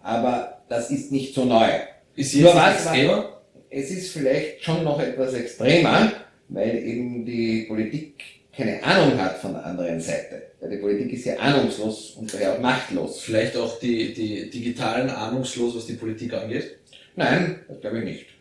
[0.01, 1.67] Aber das ist nicht so neu.
[2.15, 3.41] Ist Nur jetzt was das Thema?
[3.69, 6.13] Es ist vielleicht schon noch etwas extremer,
[6.47, 8.13] weil eben die Politik
[8.55, 10.43] keine Ahnung hat von der anderen Seite.
[10.61, 13.19] Weil die Politik ist ja ahnungslos und daher auch machtlos.
[13.19, 16.77] Vielleicht auch die, die digitalen ahnungslos, was die Politik angeht?
[17.17, 18.34] Nein, das glaube ich nicht.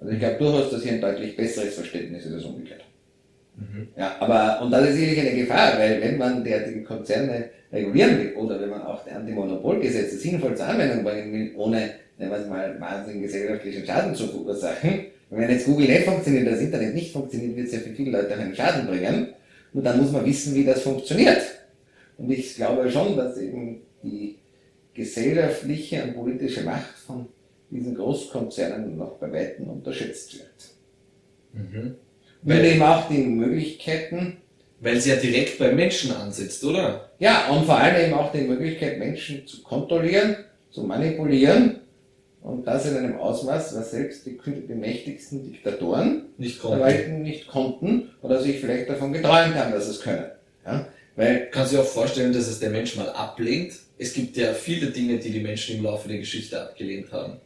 [0.00, 2.84] Also ich glaube durchaus, dass hier ein deutlich besseres Verständnis ist als umgekehrt.
[3.96, 8.34] Ja, aber, und das ist sicherlich eine Gefahr, weil wenn man derartige Konzerne regulieren will
[8.34, 12.46] oder wenn man auch die Antimonopolgesetze sinnvoll zur Anwendung bringen will, ohne, nennen wir es
[12.46, 17.56] mal, wahnsinnigen gesellschaftlichen Schaden zu verursachen, wenn jetzt Google nicht funktioniert, das Internet nicht funktioniert,
[17.56, 19.28] wird es ja für viele Leute auch einen Schaden bringen.
[19.74, 21.42] Und dann muss man wissen, wie das funktioniert.
[22.16, 24.36] Und ich glaube schon, dass eben die
[24.94, 27.26] gesellschaftliche und politische Macht von
[27.70, 30.48] diesen Großkonzernen noch bei Weitem unterschätzt wird.
[32.44, 34.38] Und eben auch die Möglichkeiten,
[34.80, 37.10] Weil sie ja direkt beim Menschen ansetzt, oder?
[37.18, 40.36] ja, und vor allem eben auch die Möglichkeit, Menschen zu kontrollieren,
[40.70, 41.80] zu manipulieren.
[42.40, 47.22] Und das in einem Ausmaß, was selbst die, die mächtigsten Diktatoren Nicht konnten.
[47.22, 50.26] nicht konnten oder sich vielleicht davon geträumt haben, dass es können.
[50.64, 50.86] Ja?
[51.16, 53.72] Weil Kannst du dir auch vorstellen, dass es der Mensch mal ablehnt?
[53.98, 57.38] Es gibt ja viele Dinge, die die Menschen im Laufe der Geschichte abgelehnt haben.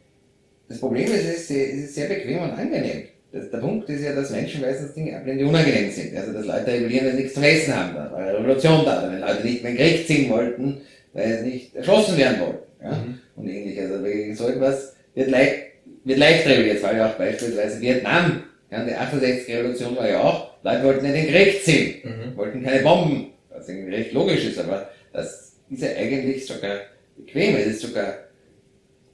[0.73, 3.03] Das Problem ist, es ist sehr, es ist sehr bequem und angenehm.
[3.31, 6.17] Das, der Punkt ist ja, dass Menschen meistens Dinge ablehnen, die unangenehm sind.
[6.17, 7.95] Also, dass Leute rebellieren, wenn sie nichts zum Essen haben.
[7.95, 9.07] Da war eine Revolution da.
[9.11, 10.81] Wenn Leute nicht mehr in den Krieg ziehen wollten,
[11.13, 12.83] weil sie nicht erschossen werden wollten.
[12.83, 12.91] Ja?
[12.91, 13.19] Mhm.
[13.35, 13.79] Und ähnlich.
[13.79, 15.55] Also, gegen so etwas wird leicht,
[16.03, 16.77] wird leicht rebelliert.
[16.77, 18.43] Es war ja auch beispielsweise Vietnam.
[18.71, 22.01] Ja, die 68er-Revolution war ja auch, Leute wollten in den Krieg ziehen.
[22.03, 22.35] Mhm.
[22.35, 26.79] wollten keine Bomben, was irgendwie recht logisch ist, aber das ist ja eigentlich sogar
[27.15, 28.22] bequem, es ist sogar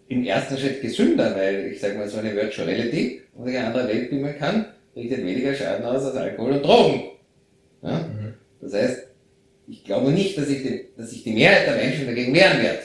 [0.10, 3.68] im ersten Schritt gesünder, weil ich sage mal so eine Virtual Reality, wo sich eine
[3.68, 7.04] andere Welt beamen kann, richtet weniger Schaden aus als Alkohol und Drogen.
[7.84, 8.00] Ja?
[8.00, 8.34] Mhm.
[8.60, 9.08] Das heißt,
[9.68, 12.80] ich glaube nicht, dass sich, die, dass sich die Mehrheit der Menschen dagegen wehren wird.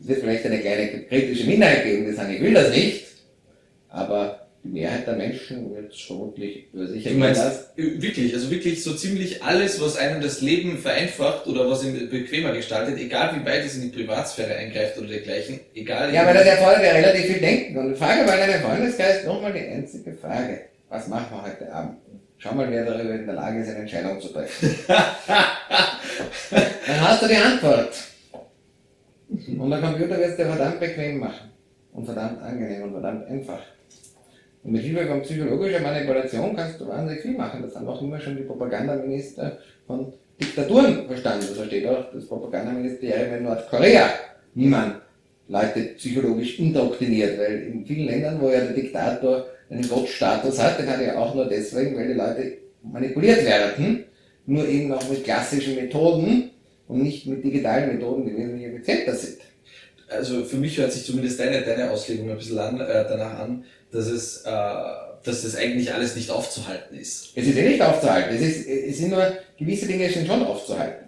[0.00, 3.04] Es wird vielleicht eine kleine kritische Minderheit geben, die sagen, ich will das nicht,
[3.90, 7.10] aber die Mehrheit der Menschen wird vermutlich sicher.
[7.10, 7.72] Du meinst das?
[7.78, 12.10] Äh, wirklich, also wirklich so ziemlich alles, was einem das Leben vereinfacht oder was ihn
[12.10, 16.12] bequemer gestaltet, egal wie weit es in die Privatsphäre eingreift oder dergleichen, egal.
[16.12, 17.78] Ja, aber das erfordert ja relativ viel Denken.
[17.78, 20.60] Und Frage bei deinem Freundesgeist nochmal die einzige Frage.
[20.90, 21.96] Was machen wir heute Abend?
[22.36, 24.74] Schau mal, wer darüber in der Lage ist, eine Entscheidung zu treffen.
[26.50, 27.94] Dann hast du die Antwort.
[29.28, 31.50] Und der Computer wird es dir verdammt bequem machen.
[31.92, 33.60] Und verdammt angenehm und verdammt einfach.
[34.62, 37.62] Und mit Hilfe von psychologischer Manipulation kannst du wahnsinnig viel machen.
[37.62, 41.46] Das haben auch immer schon die Propagandaminister von Diktaturen verstanden.
[41.54, 44.10] So steht auch das Propagandaministerium in Nordkorea,
[44.54, 44.96] wie man
[45.48, 47.38] Leute psychologisch indoktriniert.
[47.38, 51.34] Weil in vielen Ländern, wo ja der Diktator einen Gottstatus hat, den hat er auch
[51.34, 54.04] nur deswegen, weil die Leute manipuliert werden,
[54.46, 56.50] nur eben auch mit klassischen Methoden
[56.88, 59.38] und nicht mit digitalen Methoden, die wesentlich effizienter sind.
[60.08, 63.64] Also für mich hört sich zumindest deine, deine Auslegung ein bisschen an, äh, danach an,
[63.92, 64.50] dass es, äh,
[65.24, 67.32] dass das eigentlich alles nicht aufzuhalten ist.
[67.34, 68.34] Es ist eh nicht aufzuhalten.
[68.34, 71.06] Es, ist, es sind nur gewisse Dinge sind schon aufzuhalten.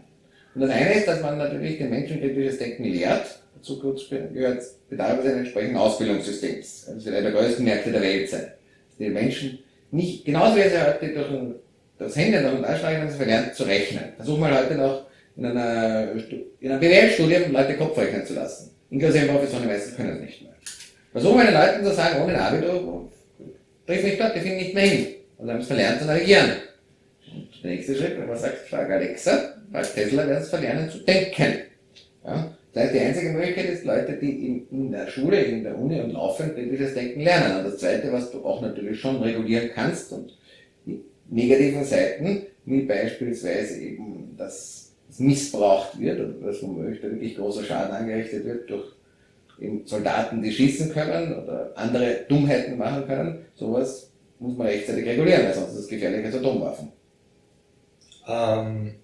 [0.55, 3.41] Und das eine ist, dass man natürlich den Menschen kritisches Denken lehrt.
[3.57, 6.87] Dazu gehört Bedarf eines entsprechenden Ausbildungssystems.
[6.87, 8.53] Das wird einer der größten Märkte der Welt sein.
[8.99, 11.55] Die Menschen nicht, genauso wie sie heute durch
[11.99, 14.13] das Handy noch und anschreiben, haben verlernt zu rechnen.
[14.17, 16.13] Versuchen wir heute noch in einer,
[16.61, 18.71] in einer BWL-Studie Leute Kopf rechnen zu lassen.
[18.91, 20.53] Inklusive Professoren, meistens können es nicht mehr.
[21.13, 23.11] Versuchen wir den Leuten zu sagen, ohne Navi, du
[23.87, 25.07] triff mich dort, die finden nicht mehr hin.
[25.37, 26.51] Und dann haben sie verlernt zu navigieren.
[27.35, 30.99] Und der nächste Schritt, wenn man sagt, frag Alexa, frag Tesla, werden sie verlernen zu
[30.99, 31.59] denken.
[32.25, 32.57] Ja?
[32.73, 36.01] Das heißt, die einzige Möglichkeit ist, Leute, die in, in der Schule, in der Uni
[36.01, 37.59] und laufend kritisches Denken lernen.
[37.59, 40.39] Und das zweite, was du auch natürlich schon regulieren kannst und
[40.87, 47.65] die negativen Seiten, wie beispielsweise eben, dass es missbraucht wird oder dass womöglich wirklich großer
[47.65, 48.93] Schaden angerichtet wird durch
[49.63, 55.45] eben Soldaten, die schießen können oder andere Dummheiten machen können, sowas muss man rechtzeitig regulieren,
[55.45, 56.93] weil sonst ist es gefährlich als Atomwaffen.
[58.27, 58.95] Ähm,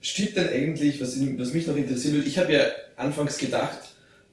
[0.00, 2.60] stimmt denn eigentlich, was, was mich noch interessiert wird, ich habe ja
[2.96, 3.78] anfangs gedacht,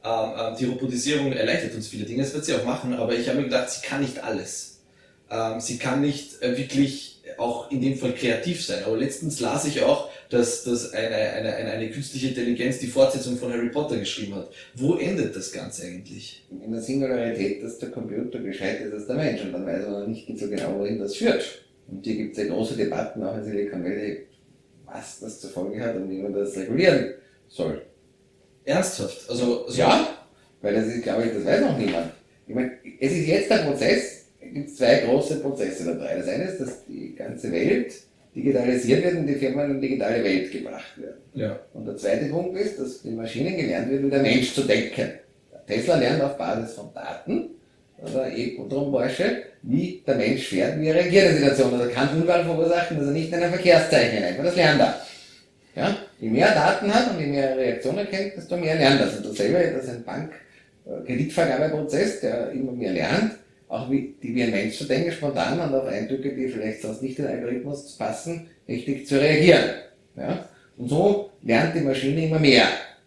[0.04, 3.28] ähm, ähm, die Robotisierung erleichtert uns viele Dinge, das wird sie auch machen, aber ich
[3.28, 4.82] habe mir gedacht, sie kann nicht alles.
[5.30, 8.84] Ähm, sie kann nicht äh, wirklich auch in dem Fall kreativ sein.
[8.84, 13.38] Aber letztens las ich auch, dass, dass eine, eine, eine, eine künstliche Intelligenz die Fortsetzung
[13.38, 14.52] von Harry Potter geschrieben hat.
[14.76, 16.46] Wo endet das Ganze eigentlich?
[16.50, 20.10] In der Singularität, dass der Computer gescheit ist als der Mensch und dann weiß man
[20.10, 21.44] nicht so genau, wohin das führt.
[21.88, 24.28] Und hier gibt es ja große Debatten auch in Silicon Valley,
[24.86, 27.14] was das zur Folge hat und wie man das regulieren
[27.48, 27.82] soll.
[28.66, 29.30] Ernsthaft?
[29.30, 30.16] Also, also ja,
[30.62, 32.12] weil das ist, glaube ich, das weiß noch niemand.
[32.48, 34.19] Ich meine, es ist jetzt der Prozess,
[34.50, 36.18] es gibt zwei große Prozesse dabei.
[36.18, 37.94] Das eine ist, dass die ganze Welt
[38.36, 41.22] digitalisiert wird und die Firmen in eine digitale Welt gebracht werden.
[41.34, 41.60] Ja.
[41.74, 45.12] Und der zweite Punkt ist, dass die Maschinen gelernt wird, wie der Mensch zu denken.
[45.68, 47.50] Tesla lernt auf Basis von Daten,
[48.02, 51.82] oder E-Porsche, wie der Mensch fährt, wie er reagiert in Situationen.
[51.82, 55.02] Also kann Unfall verursachen, dass er nicht in ein Verkehrszeichen einfach das lernt er.
[55.76, 55.98] Ja?
[56.20, 59.18] Je mehr Daten hat und je mehr Reaktionen kennt, desto mehr lernt das.
[59.18, 63.34] Und dasselbe, das ist ein Bank-Kreditvergabeprozess, der immer mehr lernt,
[63.70, 67.04] auch wie, die wie ein Mensch zu denken, spontan und auf Eindrücke, die vielleicht sonst
[67.04, 69.64] nicht in den Algorithmus passen, richtig zu reagieren.
[70.18, 70.50] Ja?
[70.76, 72.66] Und so lernt die Maschine immer mehr.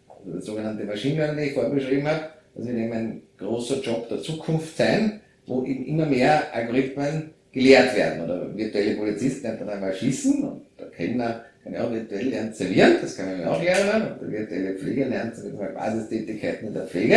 [0.09, 3.81] Also das sogenannte Machine Learning, den ich vorher beschrieben habe, das wird eben ein großer
[3.81, 8.23] Job der Zukunft sein, wo eben immer mehr Algorithmen gelehrt werden.
[8.23, 12.53] Oder virtuelle Polizist lernt dann einmal schießen und der Kellner kann ja auch virtuell lernen
[12.53, 14.13] servieren, das kann man auch lernen.
[14.13, 15.35] Und der virtuelle Pfleger lernt
[15.75, 17.17] Basistätigkeiten in der Pflege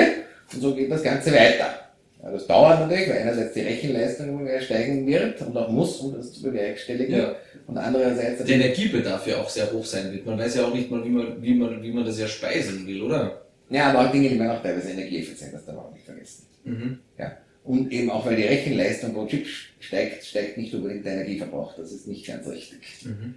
[0.54, 1.85] und so geht das Ganze weiter.
[2.26, 6.16] Ja, das dauert natürlich, weil einerseits die Rechenleistung mehr steigen wird und auch muss, um
[6.16, 7.20] das zu bewerkstelligen.
[7.20, 7.36] Ja.
[7.68, 8.44] Und andererseits...
[8.44, 10.26] Der Energiebedarf ja auch sehr hoch sein wird.
[10.26, 12.88] Man weiß ja auch nicht mal, wie man, wie man, wie man das ja speisen
[12.88, 13.42] will, oder?
[13.70, 16.48] Ja, aber auch Dinge, die man auch teilweise energieeffizient, das darf man auch nicht vergessen.
[16.64, 17.00] Mhm.
[17.20, 17.38] Ja.
[17.64, 19.46] Und eben auch, weil die Rechenleistung pro Chip
[19.80, 21.76] steigt, steigt nicht unbedingt der Energieverbrauch.
[21.76, 22.80] Das ist nicht ganz richtig.
[23.04, 23.36] Mhm.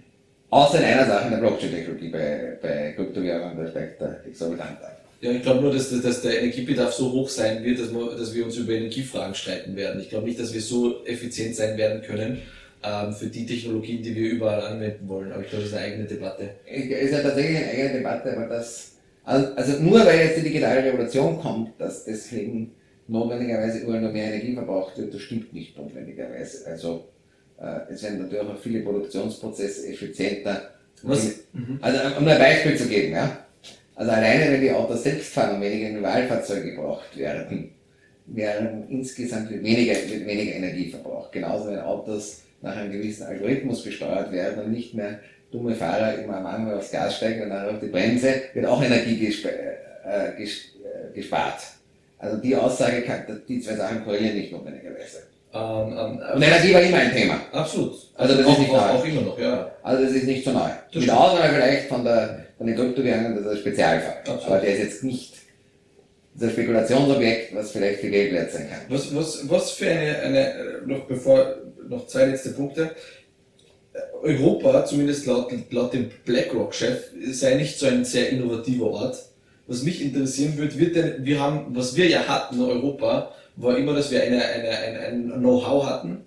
[0.49, 4.91] Außer in einer Sache in der Blockchain-Technologie bei, bei Kryptowährungen, da steigt der exorbitant an.
[5.21, 8.33] Ja, ich glaube nur, dass, dass der Energiebedarf so hoch sein wird, dass wir, dass
[8.33, 9.99] wir uns über Energiefragen streiten werden.
[9.99, 12.41] Ich glaube nicht, dass wir so effizient sein werden können
[12.83, 15.31] ähm, für die Technologien, die wir überall anwenden wollen.
[15.33, 16.49] Aber ich glaube, das ist eine eigene Debatte.
[16.65, 18.93] Es ist ja tatsächlich eine eigene Debatte, aber das,
[19.25, 22.71] also nur weil jetzt die digitale Revolution kommt, dass deswegen
[23.09, 26.65] notwendigerweise überall noch mehr Energie verbraucht wird, das stimmt nicht notwendigerweise.
[26.65, 27.09] Also
[27.59, 30.75] äh, es werden natürlich auch viele Produktionsprozesse effizienter.
[31.03, 31.39] Was?
[31.81, 33.45] Also um ein Beispiel zu geben, ja.
[33.99, 37.71] Also alleine wenn die Autos selbst fahren und weniger Individualfahrzeuge gebraucht werden,
[38.27, 39.93] wären insgesamt weniger,
[40.25, 41.33] weniger Energie verbraucht.
[41.33, 45.19] Genauso wenn Autos nach einem gewissen Algorithmus gesteuert werden und nicht mehr
[45.51, 48.81] dumme Fahrer immer am Anfang aufs Gas steigen und dann auf die Bremse, wird auch
[48.81, 51.59] Energie gesp äh, äh, gespart.
[52.19, 55.23] Also die Aussage kann, die zwei Sachen korrelieren nicht notwendigerweise.
[55.53, 57.41] Ähm, ähm, und Energie war immer ein Thema.
[57.51, 57.95] Absolut.
[58.15, 59.71] Also das auch, ist nicht auch, auch, immer noch, ja.
[59.83, 60.69] Also das ist nicht so neu.
[60.93, 64.17] Das Mit Ausnahme vielleicht von der, von den Kryptowährungen, das ist ein Spezialfall.
[64.19, 64.43] Absolut.
[64.45, 65.33] Aber der ist jetzt nicht
[66.35, 68.81] das Spekulationsobjekt, was vielleicht viel Geld wert sein kann.
[68.89, 71.55] Was, was, was für eine, eine, noch bevor,
[71.87, 72.91] noch zwei letzte Punkte.
[74.21, 79.23] Europa, zumindest laut, laut dem BlackRock-Chef, sei nicht so ein sehr innovativer Ort.
[79.65, 83.77] Was mich interessieren würde, wird denn, wir haben, was wir ja hatten in Europa, war
[83.77, 84.97] immer, dass wir eine, eine, ein,
[85.31, 86.25] ein Know-how hatten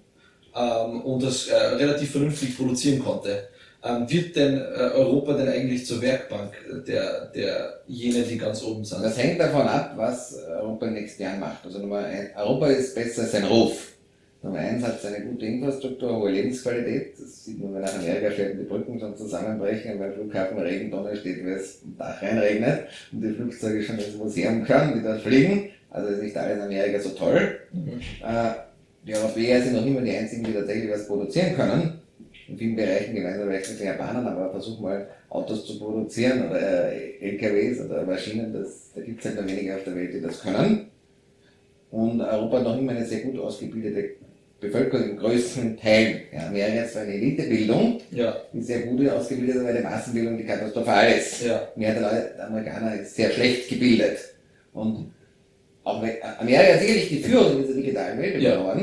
[0.57, 3.49] ähm, und das äh, relativ vernünftig produzieren konnte.
[3.85, 6.53] Ähm, wird denn äh, Europa denn eigentlich zur Werkbank
[6.87, 9.03] der, der jene, die ganz oben sind?
[9.03, 11.65] Das hängt davon ab, was Europa in den nächsten Jahren macht.
[11.65, 13.93] Also Nummer ein, Europa ist besser als sein Ruf.
[14.41, 17.15] Nummer eins hat es eine gute Infrastruktur, hohe Lebensqualität.
[17.19, 21.45] Das sieht man, wenn nach Amerika stellt, die Brücken schon zusammenbrechen, weil Flughafen Regentonne steht,
[21.45, 25.71] weil es im Dach reinregnet und die Flugzeuge schon ins Museum können, die dort fliegen.
[25.91, 27.59] Also ist nicht alles in Amerika so toll.
[27.73, 28.01] Mhm.
[28.25, 28.53] Äh,
[29.07, 32.02] die Europäer sind noch immer die einzigen, die tatsächlich was produzieren können.
[32.49, 37.19] In vielen Bereichen gemeinsam mit den Japanern, aber versuch mal Autos zu produzieren oder äh,
[37.21, 40.43] LKWs oder Maschinen, das, da gibt es halt noch wenige auf der Welt, die das
[40.43, 40.91] können.
[41.91, 44.17] Und Europa hat noch immer eine sehr gut ausgebildete
[44.63, 46.23] Bevölkerung im größten Teil.
[46.33, 48.37] Ja, Amerika ist zwar eine Elitebildung, ja.
[48.53, 51.45] die sehr gut ausgebildet, aber die Massenbildung, die katastrophal ist.
[51.45, 51.69] Ja.
[51.77, 54.19] Mehr der Amerikaner ist sehr schlecht gebildet.
[54.73, 55.13] Und
[55.85, 55.99] auch
[56.39, 58.75] Amerika hat sicherlich die Führung in dieser digitalen Welt ja.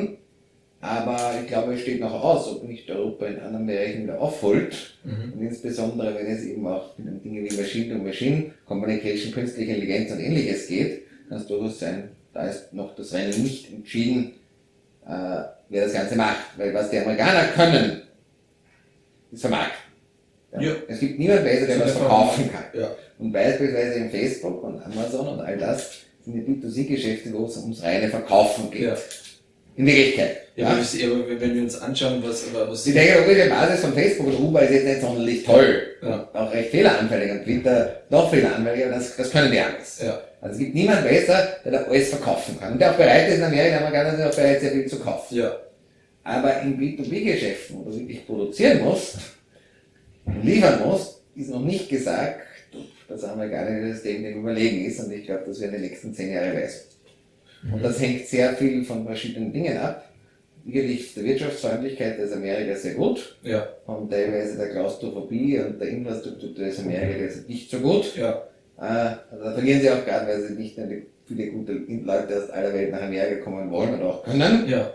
[0.81, 4.95] Aber ich glaube, es steht noch aus, ob nicht Europa in anderen Bereichen wieder aufholt.
[5.03, 5.33] Mhm.
[5.33, 10.11] Und insbesondere, wenn es eben auch um Dinge wie Machine to Machine, Communication, künstliche Intelligenz
[10.11, 14.33] und ähnliches geht, kann es durchaus sein, da ist noch das Rennen nicht entschieden,
[15.05, 16.57] äh, wer das Ganze macht.
[16.57, 18.01] Weil was die Amerikaner können,
[19.31, 19.77] ist vermarkten.
[20.53, 20.61] Ja.
[20.61, 20.75] ja.
[20.87, 22.63] Es gibt niemanden besser, der was verkaufen kann.
[22.73, 22.91] Ja.
[23.17, 27.83] Und beispielsweise in Facebook und Amazon und all das sind die B2C-Geschäfte, wo es ums
[27.83, 28.83] reine Verkaufen geht.
[28.83, 28.97] Ja.
[29.75, 30.37] In Wirklichkeit.
[30.59, 31.09] Ja, ja.
[31.39, 34.85] Wenn wir uns anschauen, was, was die technologische Basis von Facebook und Uber ist jetzt
[34.85, 35.81] nicht sonderlich toll.
[36.01, 36.29] Ja.
[36.33, 40.01] Auch recht fehleranfällig und Twitter noch fehleranfällig, aber das, das können die alles.
[40.03, 40.21] Ja.
[40.41, 42.73] Also es gibt niemanden besser, der da alles verkaufen kann.
[42.73, 45.37] Und der auch bereit ist, in Amerika Amerikaner sind auch bereit, sehr viel zu kaufen.
[45.37, 45.57] Ja.
[46.23, 49.17] Aber in B2B-Geschäften, wo du wirklich produzieren musst
[50.25, 52.41] und liefern musst, ist noch nicht gesagt,
[53.07, 54.99] dass Amerikaner das dem überlegen ist.
[54.99, 56.81] Und ich glaube, das werden die nächsten zehn Jahre weisen.
[57.73, 60.08] Und das hängt sehr viel von verschiedenen Dingen ab.
[60.65, 63.37] Sicherlich der Wirtschaftsfreundlichkeit ist Amerika sehr gut.
[63.43, 63.67] Ja.
[63.87, 68.15] Und teilweise der Klaustrophobie und der Infrastruktur ist Amerika nicht so gut.
[68.15, 68.43] Ja.
[68.77, 70.77] Äh, da verlieren sie auch gerade, weil sie nicht
[71.27, 74.67] viele gute Leute aus aller Welt nach Amerika kommen wollen oder auch können.
[74.67, 74.93] Ja.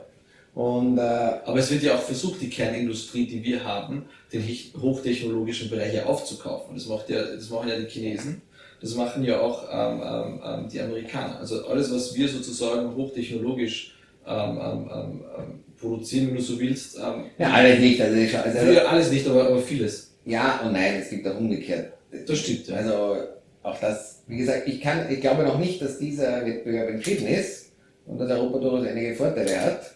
[0.54, 4.42] Und, äh, Aber es wird ja auch versucht, die Kernindustrie, die wir haben, den
[4.80, 6.76] hochtechnologischen Bereich aufzukaufen.
[6.76, 8.42] Das, macht ja, das machen ja die Chinesen.
[8.80, 11.38] Das machen ja auch ähm, ähm, ähm, die Amerikaner.
[11.38, 13.93] Also alles, was wir sozusagen hochtechnologisch
[14.26, 14.90] ähm, ähm,
[15.38, 16.98] ähm, produzieren, wenn du so willst.
[16.98, 18.00] ja, alles nicht.
[18.00, 20.14] Also, ich, also, alles nicht, aber, aber vieles.
[20.24, 21.92] Ja und nein, es gibt auch umgekehrt.
[22.26, 22.68] Das stimmt.
[22.68, 22.76] Ja.
[22.76, 23.16] Also
[23.62, 27.72] auch das, wie gesagt, ich kann, ich glaube noch nicht, dass dieser Wettbewerb entschieden ist
[28.06, 29.94] und dass Europa durchaus einige Vorteile hat.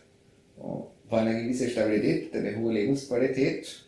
[0.56, 3.84] Vor allem eine gewisse Stabilität, eine hohe Lebensqualität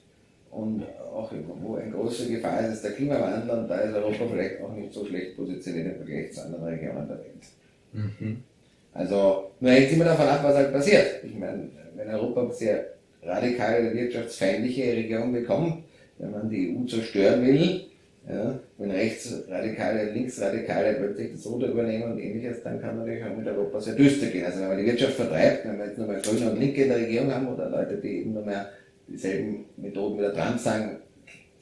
[0.51, 1.31] und auch
[1.63, 4.93] wo eine große Gefahr ist, ist der Klimawandel und da ist Europa vielleicht auch nicht
[4.93, 7.45] so schlecht positioniert im Vergleich zu anderen Regionen der Welt.
[7.93, 8.43] Mhm.
[8.93, 11.25] Also, nur hängt immer davon ab, was halt passiert.
[11.25, 12.87] Ich meine, wenn Europa sehr
[13.23, 15.85] radikale wirtschaftsfeindliche Regierung bekommt,
[16.19, 17.83] wenn man die EU zerstören will,
[18.29, 23.47] ja, wenn Rechtsradikale, Linksradikale plötzlich das Ruder übernehmen und ähnliches, dann kann natürlich auch mit
[23.47, 24.45] Europa sehr düster gehen.
[24.45, 26.89] Also wenn man die Wirtschaft vertreibt, wenn wir jetzt nur mehr Grüne und Linke in
[26.91, 28.69] der Regierung haben oder Leute, die eben nur mehr
[29.09, 30.99] dieselben Methoden wie der Trump sagen,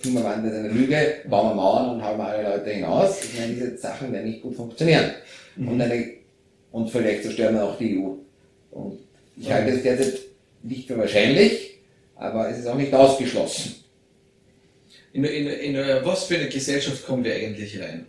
[0.01, 0.97] Klimawandel ist eine Lüge,
[1.29, 3.25] bauen wir Mauern und hauen wir alle Leute hinaus.
[3.25, 5.11] Ich meine, diese Sachen werden nicht gut funktionieren.
[5.57, 5.69] Mhm.
[5.69, 6.05] Und, eine,
[6.73, 8.15] und vielleicht zerstören wir auch die EU.
[8.71, 8.99] Und
[9.37, 10.19] ich halte es derzeit
[10.63, 11.79] nicht für wahrscheinlich,
[12.17, 13.77] aber es ist auch nicht ausgeschlossen.
[15.13, 18.07] In, in, in was für eine Gesellschaft kommen wir eigentlich rein?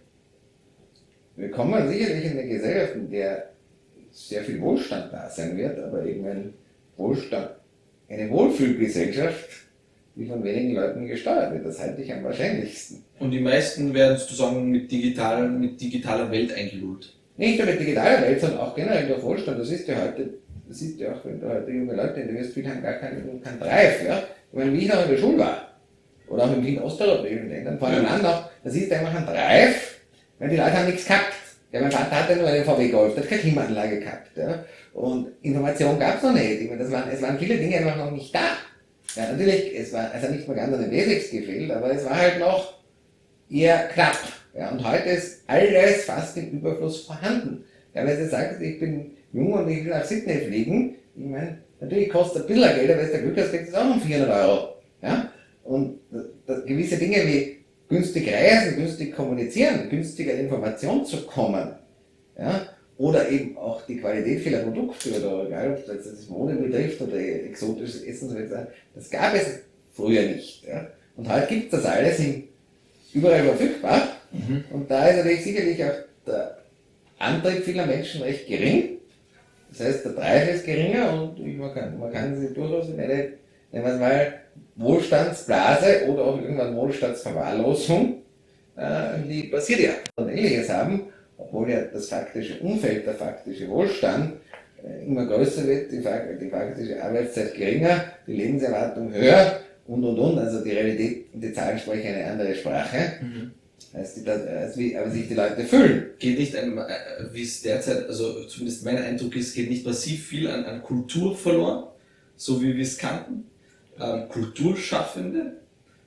[1.35, 3.51] Wir kommen sicherlich in eine Gesellschaft, in der
[4.11, 6.53] sehr viel Wohlstand da sein wird, aber eben ein
[6.97, 7.51] Wohlstand,
[8.09, 9.49] eine Wohlfühlgesellschaft,
[10.15, 11.65] die von wenigen Leuten gesteuert wird.
[11.65, 13.03] Das halte ich am wahrscheinlichsten.
[13.19, 17.15] Und die meisten werden sozusagen mit, digital, mit digitaler Welt eingelullt.
[17.39, 19.57] Nicht nur mit digitaler Welt, sondern auch generell durch Wohlstand.
[19.61, 20.29] Das ist ja heute,
[20.67, 23.59] das ist ja auch, wenn du heute junge Leute interviewst, viele haben gar keinen, keinen
[23.61, 24.05] Drive.
[24.05, 24.23] Ja?
[24.51, 25.79] Ich meine, wie ich noch in der Schule war,
[26.27, 29.99] oder auch in vielen osteuropäischen Ländern voneinander, das ist einfach ein Drive,
[30.37, 31.33] weil die Leute haben nichts gehabt.
[31.71, 34.35] Ja, mein Vater hatte nur einen VW Golf, der hat keine Klimaanlage gehabt.
[34.35, 34.65] Ja?
[34.93, 36.59] Und Information gab es noch nicht.
[36.59, 38.57] Ich meine, das waren, es waren viele Dinge einfach noch nicht da.
[39.15, 42.17] Ja, natürlich, es war also nicht mal ganz an den Basics gefehlt, aber es war
[42.17, 42.73] halt noch
[43.49, 44.17] eher knapp.
[44.59, 47.63] Ja, und heute ist alles fast im Überfluss vorhanden.
[47.93, 51.59] Ja, wenn du sagst, ich bin jung und ich will nach Sydney fliegen, ich meine,
[51.79, 54.29] natürlich kostet ein bisschen Geld, aber wenn du Glück hast, kriegst du auch um 400
[54.29, 54.75] Euro.
[55.01, 55.31] Ja?
[55.63, 61.75] Und das, das, gewisse Dinge wie günstig reisen, günstig kommunizieren, günstig an Informationen zu kommen,
[62.37, 62.61] ja?
[62.97, 67.17] oder eben auch die Qualität vieler Produkte, oder egal ob das das Mode betrifft oder
[67.17, 68.35] exotisches Essen,
[68.93, 69.59] das gab es
[69.93, 70.67] früher nicht.
[70.67, 70.85] Ja?
[71.15, 72.49] Und heute gibt es das alles in,
[73.13, 74.18] überall verfügbar.
[74.31, 74.63] Mhm.
[74.71, 76.57] Und da ist natürlich sicherlich auch der
[77.17, 78.97] Antrieb vieler Menschen recht gering.
[79.69, 83.33] Das heißt, der Preis ist geringer und man kann, man kann sich durchaus in eine,
[83.71, 84.33] nennen wir mal,
[84.75, 88.21] Wohlstandsblase oder auch irgendwann Wohlstandsverwahrlosung,
[88.77, 91.03] äh, die passiert ja und ähnliches haben,
[91.37, 94.37] obwohl ja das faktische Umfeld, der faktische Wohlstand
[94.83, 100.39] äh, immer größer wird, die, die faktische Arbeitszeit geringer, die Lebenserwartung höher und und und.
[100.39, 103.13] Also die Realität und die Zahlen sprechen eine andere Sprache.
[103.21, 103.51] Mhm.
[103.93, 106.11] Als, die, als wie aber sich die Leute fühlen.
[106.19, 106.67] Geht nicht, äh,
[107.31, 111.35] wie es derzeit, also zumindest mein Eindruck ist, geht nicht massiv viel an, an Kultur
[111.35, 111.85] verloren,
[112.35, 113.45] so wie wir es kannten.
[113.99, 115.53] Ähm, Kulturschaffende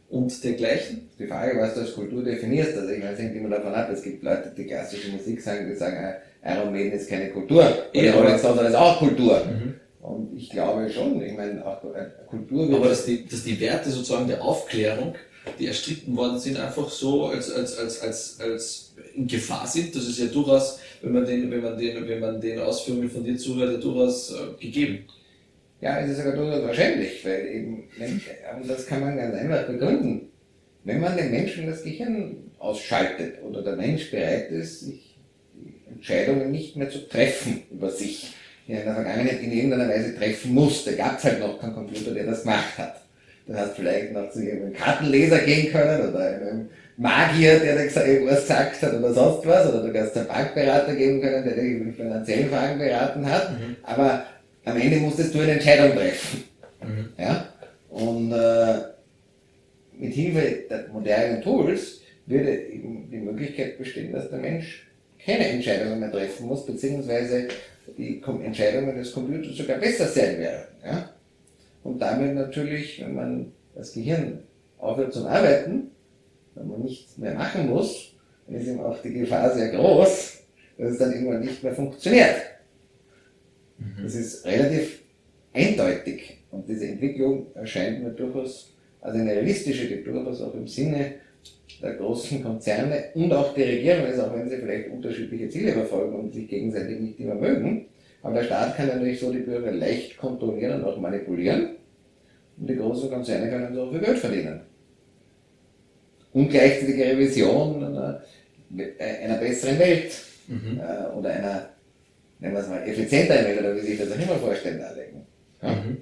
[0.09, 1.09] und dergleichen.
[1.19, 3.91] Die Frage, was du als Kultur definierst, also ich meine, es hängt immer davon ab,
[3.91, 7.65] es gibt Leute, die klassische Musik sagen, die sagen, äh, Iron Maiden ist keine Kultur.
[7.95, 9.45] Oder Rolling Stones ist auch Kultur.
[9.45, 9.75] Mhm.
[10.03, 13.91] Und ich glaube schon, ich meine, auch äh, Kultur Aber dass die, dass die Werte
[13.91, 15.15] sozusagen der Aufklärung,
[15.59, 20.07] die erstritten worden sind, einfach so als, als, als, als, als in Gefahr sind, das
[20.07, 23.37] ist ja durchaus, wenn man den, wenn man den, wenn man den Ausführungen von dir
[23.37, 25.05] zuhört, ja durchaus äh, gegeben.
[25.81, 27.89] Ja, es ist sogar durchaus wahrscheinlich, weil eben,
[28.57, 30.29] und das kann man ganz einfach begründen.
[30.85, 35.17] Wenn man den Menschen das Gehirn ausschaltet oder der Mensch bereit ist, sich
[35.93, 38.33] Entscheidungen nicht mehr zu treffen über sich,
[38.67, 40.97] in der Vergangenheit in irgendeiner Weise treffen musste.
[40.97, 43.02] Gab es halt noch keinen Computer, der das gemacht hat.
[43.47, 48.43] Du hast vielleicht noch zu irgendeinem Kartenleser gehen können oder einem Magier, der dir irgendwas
[48.43, 51.97] gesagt hat oder sonst was, oder du kannst einen Bankberater geben können, der dich mit
[51.97, 53.77] finanziellen Fragen beraten hat, mhm.
[53.83, 54.25] aber
[54.65, 56.45] am Ende musstest du eine Entscheidung treffen.
[56.83, 57.09] Mhm.
[57.19, 57.49] Ja?
[57.91, 58.75] Und äh,
[59.99, 64.87] mit Hilfe der modernen Tools würde eben die Möglichkeit bestehen, dass der Mensch
[65.25, 67.49] keine Entscheidungen mehr treffen muss, beziehungsweise
[67.99, 70.67] die Entscheidungen des Computers sogar besser sein werden.
[70.85, 71.11] Ja?
[71.83, 74.41] Und damit natürlich, wenn man das Gehirn
[74.79, 75.91] aufhört zum Arbeiten,
[76.55, 78.15] wenn man nichts mehr machen muss,
[78.47, 80.43] dann ist eben auch die Gefahr sehr groß,
[80.79, 82.37] dass es dann irgendwann nicht mehr funktioniert.
[83.79, 84.03] Mhm.
[84.03, 85.03] Das ist relativ
[85.53, 91.15] eindeutig und diese Entwicklung erscheint mir durchaus als eine realistische, die durchaus auch im Sinne
[91.83, 96.15] der großen Konzerne und auch der Regierung ist, auch wenn sie vielleicht unterschiedliche Ziele verfolgen
[96.15, 97.87] und sich gegenseitig nicht immer mögen.
[98.23, 101.77] Aber der Staat kann natürlich so die Bürger leicht kontrollieren und auch manipulieren.
[102.57, 104.61] Und die großen Konzerne können so viel Geld verdienen.
[106.33, 108.23] Und gleichzeitige Revision einer,
[108.99, 110.13] einer besseren Welt
[110.47, 110.81] mhm.
[110.81, 111.69] äh, oder einer,
[112.39, 115.27] nennen wir es mal, effizienteren Welt oder wie sich das auch immer vorstellen, darlegen.
[115.61, 115.75] Ja?
[115.75, 115.99] Mhm.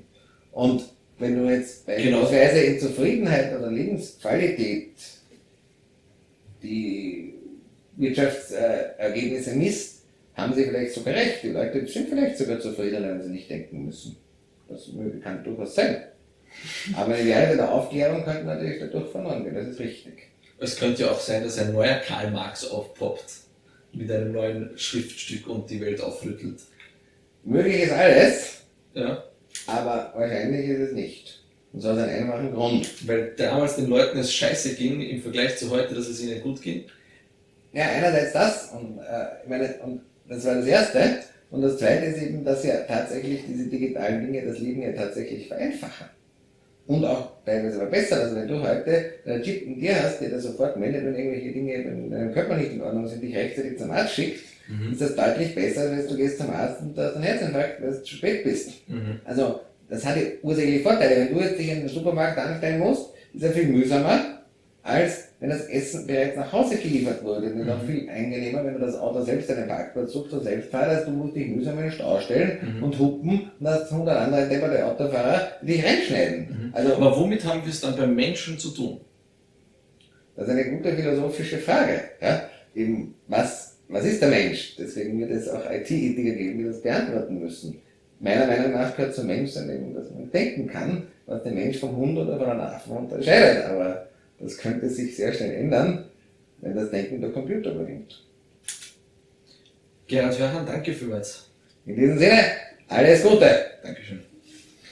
[0.52, 0.84] Und
[1.18, 2.72] wenn du jetzt beispielsweise genau.
[2.72, 4.92] in Zufriedenheit oder Lebensqualität
[6.62, 7.34] die
[7.96, 9.99] Wirtschaftsergebnisse misst,
[10.40, 11.42] haben sie vielleicht sogar recht.
[11.42, 14.16] Die Leute sind vielleicht sogar zufriedener, wenn sie nicht denken müssen.
[14.68, 14.90] Das
[15.22, 16.04] kann durchaus sein.
[16.96, 20.30] Aber die Werte der Aufklärung könnten natürlich dadurch verloren gehen, das ist richtig.
[20.58, 23.32] Es könnte ja auch sein, dass ein neuer Karl Marx aufpoppt
[23.92, 26.60] mit einem neuen Schriftstück und die Welt aufrüttelt.
[27.44, 28.62] Möglich ist alles,
[28.94, 29.24] ja.
[29.66, 31.42] aber wahrscheinlich ist es nicht.
[31.72, 33.08] Und zwar aus einem einfachen Grund.
[33.08, 36.60] Weil damals den Leuten es scheiße ging im Vergleich zu heute, dass es ihnen gut
[36.60, 36.84] ging?
[37.72, 41.00] Ja, einerseits das, und, äh, ich meine, und das war das Erste.
[41.50, 45.48] Und das Zweite ist eben, dass ja tatsächlich diese digitalen Dinge das Leben ja tatsächlich
[45.48, 46.06] vereinfachen.
[46.86, 48.20] Und auch teilweise verbessern.
[48.20, 51.52] Also wenn du heute einen Chip in dir hast, der dir sofort meldet, wenn irgendwelche
[51.52, 54.92] Dinge in deinem Körper nicht in Ordnung sind, dich rechtzeitig zum Arzt schickt, mhm.
[54.92, 57.90] ist das deutlich besser, als wenn du gehst zum Arzt und hast einen Herzinfarkt, weil
[57.90, 58.88] du zu spät bist.
[58.88, 59.20] Mhm.
[59.24, 61.16] Also das hat ja ursächliche Vorteile.
[61.16, 64.42] Wenn du jetzt dich in den Supermarkt anstellen musst, ist er viel mühsamer,
[64.82, 67.46] als wenn das Essen bereits nach Hause geliefert wurde.
[67.46, 67.70] Ist mhm.
[67.70, 71.04] auch viel angenehmer, wenn du das Auto selbst einen Parkplatz suchst und selbst fahrst, als
[71.06, 72.84] du musst dich mühsam in den Stau stellen mhm.
[72.84, 76.38] und hupen und hast 100 andere depperte Autofahrer, die dich reinschneiden.
[76.40, 76.74] Mhm.
[76.74, 79.00] Also, Aber womit haben wir es dann beim Menschen zu tun?
[80.36, 82.00] Das ist eine gute philosophische Frage.
[82.20, 82.42] Ja?
[82.74, 84.76] Eben, was, was ist der Mensch?
[84.78, 87.80] Deswegen wird es auch IT-Ethiker geben, die das beantworten müssen
[88.20, 91.96] meiner Meinung nach gehört zum Menschsein eben, dass man denken kann, was der Mensch vom
[91.96, 93.64] Hund oder von einem Affen unterscheidet.
[93.64, 94.06] Aber
[94.40, 96.06] das könnte sich sehr schnell ändern,
[96.58, 98.24] wenn das Denken der Computer übernimmt.
[100.06, 101.50] Gerhard Hörhan, danke vielmals.
[101.86, 102.42] In diesem Sinne,
[102.88, 103.48] alles Gute.
[103.82, 104.29] Dankeschön.